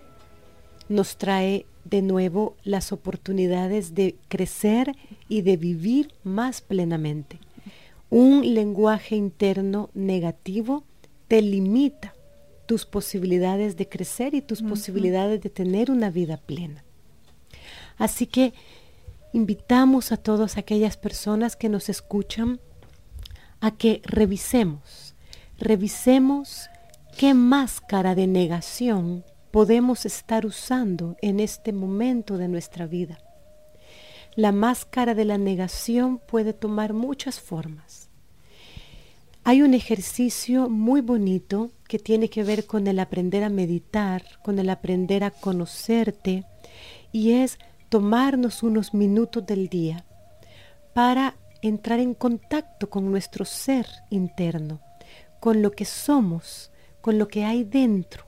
Nos 0.90 1.18
trae 1.18 1.66
de 1.84 2.02
nuevo 2.02 2.56
las 2.64 2.92
oportunidades 2.92 3.96
de 3.96 4.16
crecer 4.28 4.96
y 5.30 5.42
de 5.42 5.58
vivir 5.58 6.14
más 6.24 6.62
plenamente 6.62 7.40
un 8.10 8.54
lenguaje 8.54 9.18
interno 9.18 9.90
negativo 9.94 10.86
te 11.28 11.42
limita 11.42 12.15
tus 12.66 12.86
posibilidades 12.86 13.78
de 13.78 13.88
crecer 13.88 14.34
y 14.34 14.42
tus 14.42 14.62
posibilidades 14.62 15.42
de 15.42 15.50
tener 15.50 15.92
una 15.92 16.10
vida 16.10 16.38
plena. 16.38 16.84
Así 17.98 18.28
que 18.28 18.54
invitamos 19.34 20.12
a 20.12 20.18
todas 20.18 20.58
aquellas 20.58 20.98
personas 20.98 21.56
que 21.56 21.70
nos 21.70 21.90
escuchan 21.90 22.60
a 23.62 23.72
que 23.72 24.02
revisemos, 24.04 25.16
revisemos 25.58 26.70
qué 27.18 27.34
máscara 27.34 28.16
de 28.16 28.28
negación 28.28 29.24
podemos 29.52 30.06
estar 30.06 30.46
usando 30.46 31.16
en 31.22 31.40
este 31.40 31.72
momento 31.72 32.38
de 32.38 32.50
nuestra 32.50 32.88
vida. 32.88 33.20
La 34.36 34.52
máscara 34.52 35.16
de 35.16 35.24
la 35.24 35.38
negación 35.38 36.20
puede 36.20 36.52
tomar 36.52 36.92
muchas 36.92 37.40
formas. 37.40 38.10
Hay 39.48 39.62
un 39.62 39.76
ejercicio 39.76 40.70
muy 40.70 41.02
bonito 41.02 41.70
que 41.88 42.00
tiene 42.00 42.32
que 42.32 42.44
ver 42.44 42.66
con 42.66 42.88
el 42.88 42.98
aprender 42.98 43.44
a 43.44 43.50
meditar, 43.50 44.24
con 44.44 44.58
el 44.58 44.72
aprender 44.72 45.24
a 45.24 45.30
conocerte, 45.30 46.46
y 47.12 47.34
es 47.34 47.60
tomarnos 47.90 48.64
unos 48.64 48.96
minutos 48.96 49.46
del 49.46 49.70
día 49.70 50.04
para 50.96 51.36
entrar 51.62 52.00
en 52.00 52.16
contacto 52.16 52.90
con 52.90 53.12
nuestro 53.12 53.46
ser 53.46 53.86
interno, 54.10 54.82
con 55.40 55.62
lo 55.62 55.70
que 55.70 55.86
somos, 55.86 56.72
con 57.00 57.20
lo 57.20 57.28
que 57.28 57.46
hay 57.46 57.64
dentro 57.64 58.26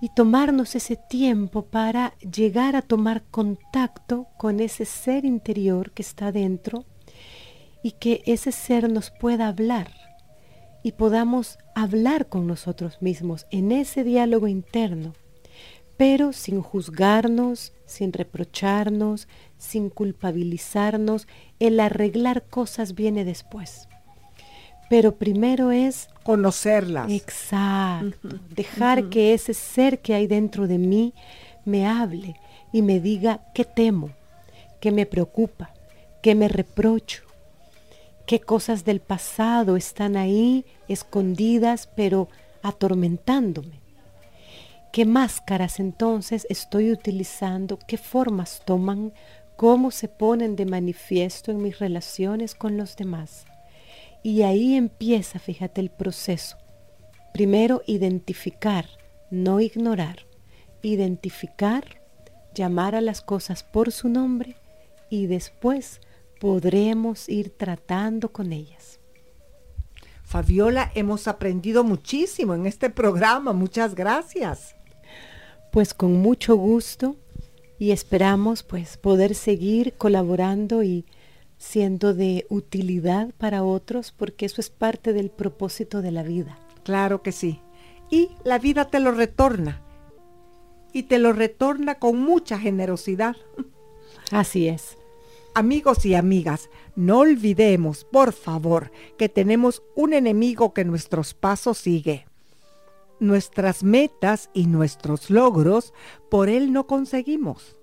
y 0.00 0.08
tomarnos 0.08 0.74
ese 0.74 0.96
tiempo 0.96 1.66
para 1.66 2.14
llegar 2.18 2.74
a 2.74 2.82
tomar 2.82 3.22
contacto 3.30 4.26
con 4.36 4.58
ese 4.58 4.84
ser 4.84 5.24
interior 5.24 5.92
que 5.92 6.02
está 6.02 6.32
dentro 6.32 6.86
y 7.84 7.92
que 7.92 8.22
ese 8.24 8.50
ser 8.50 8.90
nos 8.90 9.10
pueda 9.10 9.46
hablar 9.46 9.92
y 10.82 10.92
podamos 10.92 11.58
hablar 11.74 12.30
con 12.30 12.46
nosotros 12.46 13.02
mismos 13.02 13.46
en 13.50 13.72
ese 13.72 14.04
diálogo 14.04 14.48
interno, 14.48 15.12
pero 15.98 16.32
sin 16.32 16.62
juzgarnos, 16.62 17.74
sin 17.84 18.14
reprocharnos, 18.14 19.28
sin 19.58 19.90
culpabilizarnos, 19.90 21.28
el 21.60 21.78
arreglar 21.78 22.44
cosas 22.46 22.94
viene 22.94 23.22
después. 23.22 23.86
Pero 24.88 25.16
primero 25.16 25.70
es 25.70 26.08
conocerlas. 26.22 27.12
Exacto. 27.12 28.40
Dejar 28.48 29.10
que 29.10 29.34
ese 29.34 29.52
ser 29.52 30.00
que 30.00 30.14
hay 30.14 30.26
dentro 30.26 30.66
de 30.66 30.78
mí 30.78 31.12
me 31.66 31.86
hable 31.86 32.40
y 32.72 32.80
me 32.80 32.98
diga 32.98 33.42
qué 33.54 33.66
temo, 33.66 34.10
qué 34.80 34.90
me 34.90 35.04
preocupa, 35.04 35.74
qué 36.22 36.34
me 36.34 36.48
reprocho, 36.48 37.23
qué 38.26 38.40
cosas 38.40 38.84
del 38.84 39.00
pasado 39.00 39.76
están 39.76 40.16
ahí 40.16 40.64
escondidas 40.88 41.88
pero 41.94 42.28
atormentándome. 42.62 43.80
¿Qué 44.92 45.04
máscaras 45.04 45.80
entonces 45.80 46.46
estoy 46.48 46.92
utilizando? 46.92 47.78
¿Qué 47.86 47.98
formas 47.98 48.62
toman? 48.64 49.12
¿Cómo 49.56 49.90
se 49.90 50.08
ponen 50.08 50.56
de 50.56 50.66
manifiesto 50.66 51.50
en 51.50 51.62
mis 51.62 51.78
relaciones 51.78 52.54
con 52.54 52.76
los 52.76 52.96
demás? 52.96 53.44
Y 54.22 54.42
ahí 54.42 54.74
empieza, 54.74 55.38
fíjate, 55.38 55.80
el 55.80 55.90
proceso. 55.90 56.56
Primero, 57.32 57.82
identificar, 57.86 58.86
no 59.30 59.60
ignorar. 59.60 60.26
Identificar, 60.80 61.84
llamar 62.54 62.94
a 62.94 63.00
las 63.00 63.20
cosas 63.20 63.64
por 63.64 63.90
su 63.90 64.08
nombre 64.08 64.56
y 65.10 65.26
después 65.26 66.00
podremos 66.44 67.30
ir 67.30 67.56
tratando 67.56 68.30
con 68.30 68.52
ellas. 68.52 69.00
Fabiola, 70.24 70.92
hemos 70.94 71.26
aprendido 71.26 71.84
muchísimo 71.84 72.52
en 72.52 72.66
este 72.66 72.90
programa. 72.90 73.54
Muchas 73.54 73.94
gracias. 73.94 74.76
Pues 75.72 75.94
con 75.94 76.20
mucho 76.20 76.54
gusto 76.56 77.16
y 77.78 77.92
esperamos 77.92 78.62
pues 78.62 78.98
poder 78.98 79.34
seguir 79.34 79.94
colaborando 79.94 80.82
y 80.82 81.06
siendo 81.56 82.12
de 82.12 82.44
utilidad 82.50 83.32
para 83.38 83.64
otros, 83.64 84.12
porque 84.12 84.44
eso 84.44 84.60
es 84.60 84.68
parte 84.68 85.14
del 85.14 85.30
propósito 85.30 86.02
de 86.02 86.10
la 86.10 86.24
vida. 86.24 86.58
Claro 86.82 87.22
que 87.22 87.32
sí. 87.32 87.62
Y 88.10 88.28
la 88.44 88.58
vida 88.58 88.90
te 88.90 89.00
lo 89.00 89.12
retorna. 89.12 89.80
Y 90.92 91.04
te 91.04 91.18
lo 91.18 91.32
retorna 91.32 91.94
con 91.94 92.18
mucha 92.20 92.58
generosidad. 92.58 93.34
Así 94.30 94.68
es. 94.68 94.98
Amigos 95.56 96.04
y 96.04 96.16
amigas, 96.16 96.68
no 96.96 97.20
olvidemos, 97.20 98.04
por 98.04 98.32
favor, 98.32 98.90
que 99.16 99.28
tenemos 99.28 99.84
un 99.94 100.12
enemigo 100.12 100.74
que 100.74 100.84
nuestros 100.84 101.32
pasos 101.32 101.78
sigue. 101.78 102.26
Nuestras 103.20 103.84
metas 103.84 104.50
y 104.52 104.66
nuestros 104.66 105.30
logros 105.30 105.94
por 106.28 106.48
él 106.48 106.72
no 106.72 106.86
conseguimos 106.86 107.76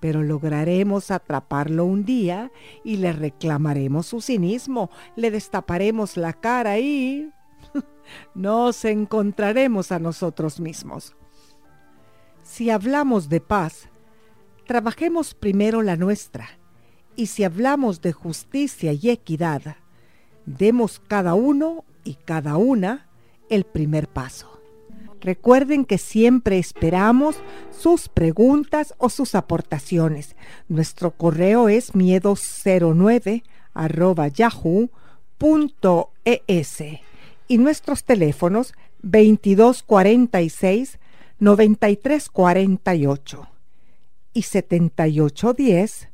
pero 0.00 0.22
lograremos 0.22 1.10
atraparlo 1.10 1.86
un 1.86 2.04
día 2.04 2.52
y 2.84 2.98
le 2.98 3.14
reclamaremos 3.14 4.04
su 4.04 4.20
cinismo, 4.20 4.90
le 5.16 5.30
destaparemos 5.30 6.18
la 6.18 6.34
cara 6.34 6.78
y 6.78 7.30
nos 8.34 8.84
encontraremos 8.84 9.92
a 9.92 9.98
nosotros 9.98 10.60
mismos. 10.60 11.16
Si 12.42 12.68
hablamos 12.68 13.30
de 13.30 13.40
paz, 13.40 13.88
trabajemos 14.66 15.32
primero 15.32 15.80
la 15.80 15.96
nuestra, 15.96 16.50
y 17.16 17.26
si 17.26 17.44
hablamos 17.44 18.00
de 18.00 18.12
justicia 18.12 18.92
y 18.92 19.10
equidad, 19.10 19.76
demos 20.46 21.00
cada 21.00 21.34
uno 21.34 21.84
y 22.04 22.14
cada 22.14 22.56
una 22.56 23.08
el 23.48 23.64
primer 23.64 24.06
paso. 24.08 24.60
Recuerden 25.20 25.84
que 25.86 25.98
siempre 25.98 26.58
esperamos 26.58 27.36
sus 27.70 28.10
preguntas 28.10 28.94
o 28.98 29.08
sus 29.08 29.34
aportaciones. 29.34 30.36
Nuestro 30.68 31.12
correo 31.12 31.70
es 31.70 31.94
miedo09 31.94 33.42
yahoo.es 34.34 34.90
y 37.48 37.58
nuestros 37.58 38.04
teléfonos 38.04 38.74
2246 39.02 41.00
9348 41.38 43.48
y 44.34 44.42
7810 44.42 46.08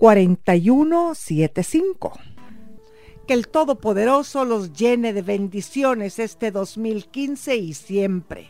4175. 0.00 2.18
Que 3.26 3.34
el 3.34 3.48
Todopoderoso 3.48 4.46
los 4.46 4.72
llene 4.72 5.12
de 5.12 5.20
bendiciones 5.20 6.18
este 6.18 6.50
2015 6.50 7.56
y 7.56 7.74
siempre. 7.74 8.48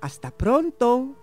Hasta 0.00 0.32
pronto. 0.32 1.14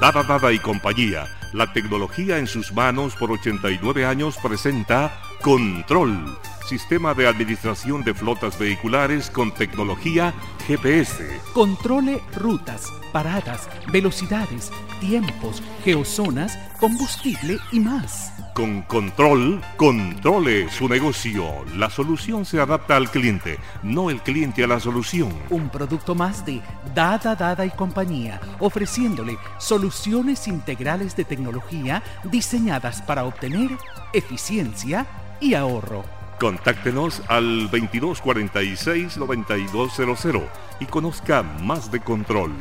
Dada 0.00 0.22
Dada 0.22 0.50
y 0.50 0.58
compañía, 0.58 1.28
la 1.52 1.74
tecnología 1.74 2.38
en 2.38 2.46
sus 2.46 2.72
manos 2.72 3.14
por 3.16 3.30
89 3.30 4.06
años 4.06 4.38
presenta 4.42 5.20
Control, 5.42 6.38
sistema 6.66 7.12
de 7.12 7.26
administración 7.26 8.02
de 8.02 8.14
flotas 8.14 8.58
vehiculares 8.58 9.28
con 9.28 9.52
tecnología 9.52 10.32
GPS. 10.66 11.42
Controle 11.52 12.22
rutas, 12.34 12.86
paradas, 13.12 13.68
velocidades, 13.92 14.72
tiempos, 15.00 15.60
geozonas, 15.82 16.56
combustible 16.78 17.58
y 17.72 17.80
más. 17.80 18.32
Con 18.54 18.82
control, 18.82 19.60
controle 19.76 20.70
su 20.70 20.88
negocio. 20.88 21.64
La 21.76 21.90
solución 21.90 22.44
se 22.44 22.60
adapta 22.60 22.96
al 22.96 23.10
cliente, 23.10 23.58
no 23.82 24.10
el 24.10 24.20
cliente 24.20 24.62
a 24.62 24.66
la 24.66 24.78
solución. 24.78 25.32
Un 25.48 25.70
producto 25.70 26.14
más 26.14 26.44
de 26.44 26.60
Dada 26.94 27.34
Dada 27.34 27.64
y 27.64 27.70
compañía, 27.70 28.38
ofreciéndole 28.58 29.38
soluciones 29.58 30.46
integrales 30.46 31.16
de 31.16 31.24
tecnología 31.24 32.02
diseñadas 32.24 33.00
para 33.02 33.24
obtener 33.24 33.70
eficiencia 34.12 35.06
y 35.40 35.54
ahorro. 35.54 36.04
Contáctenos 36.38 37.22
al 37.28 37.70
2246-9200 37.70 40.42
y 40.80 40.86
conozca 40.86 41.42
más 41.42 41.92
de 41.92 42.00
control. 42.00 42.52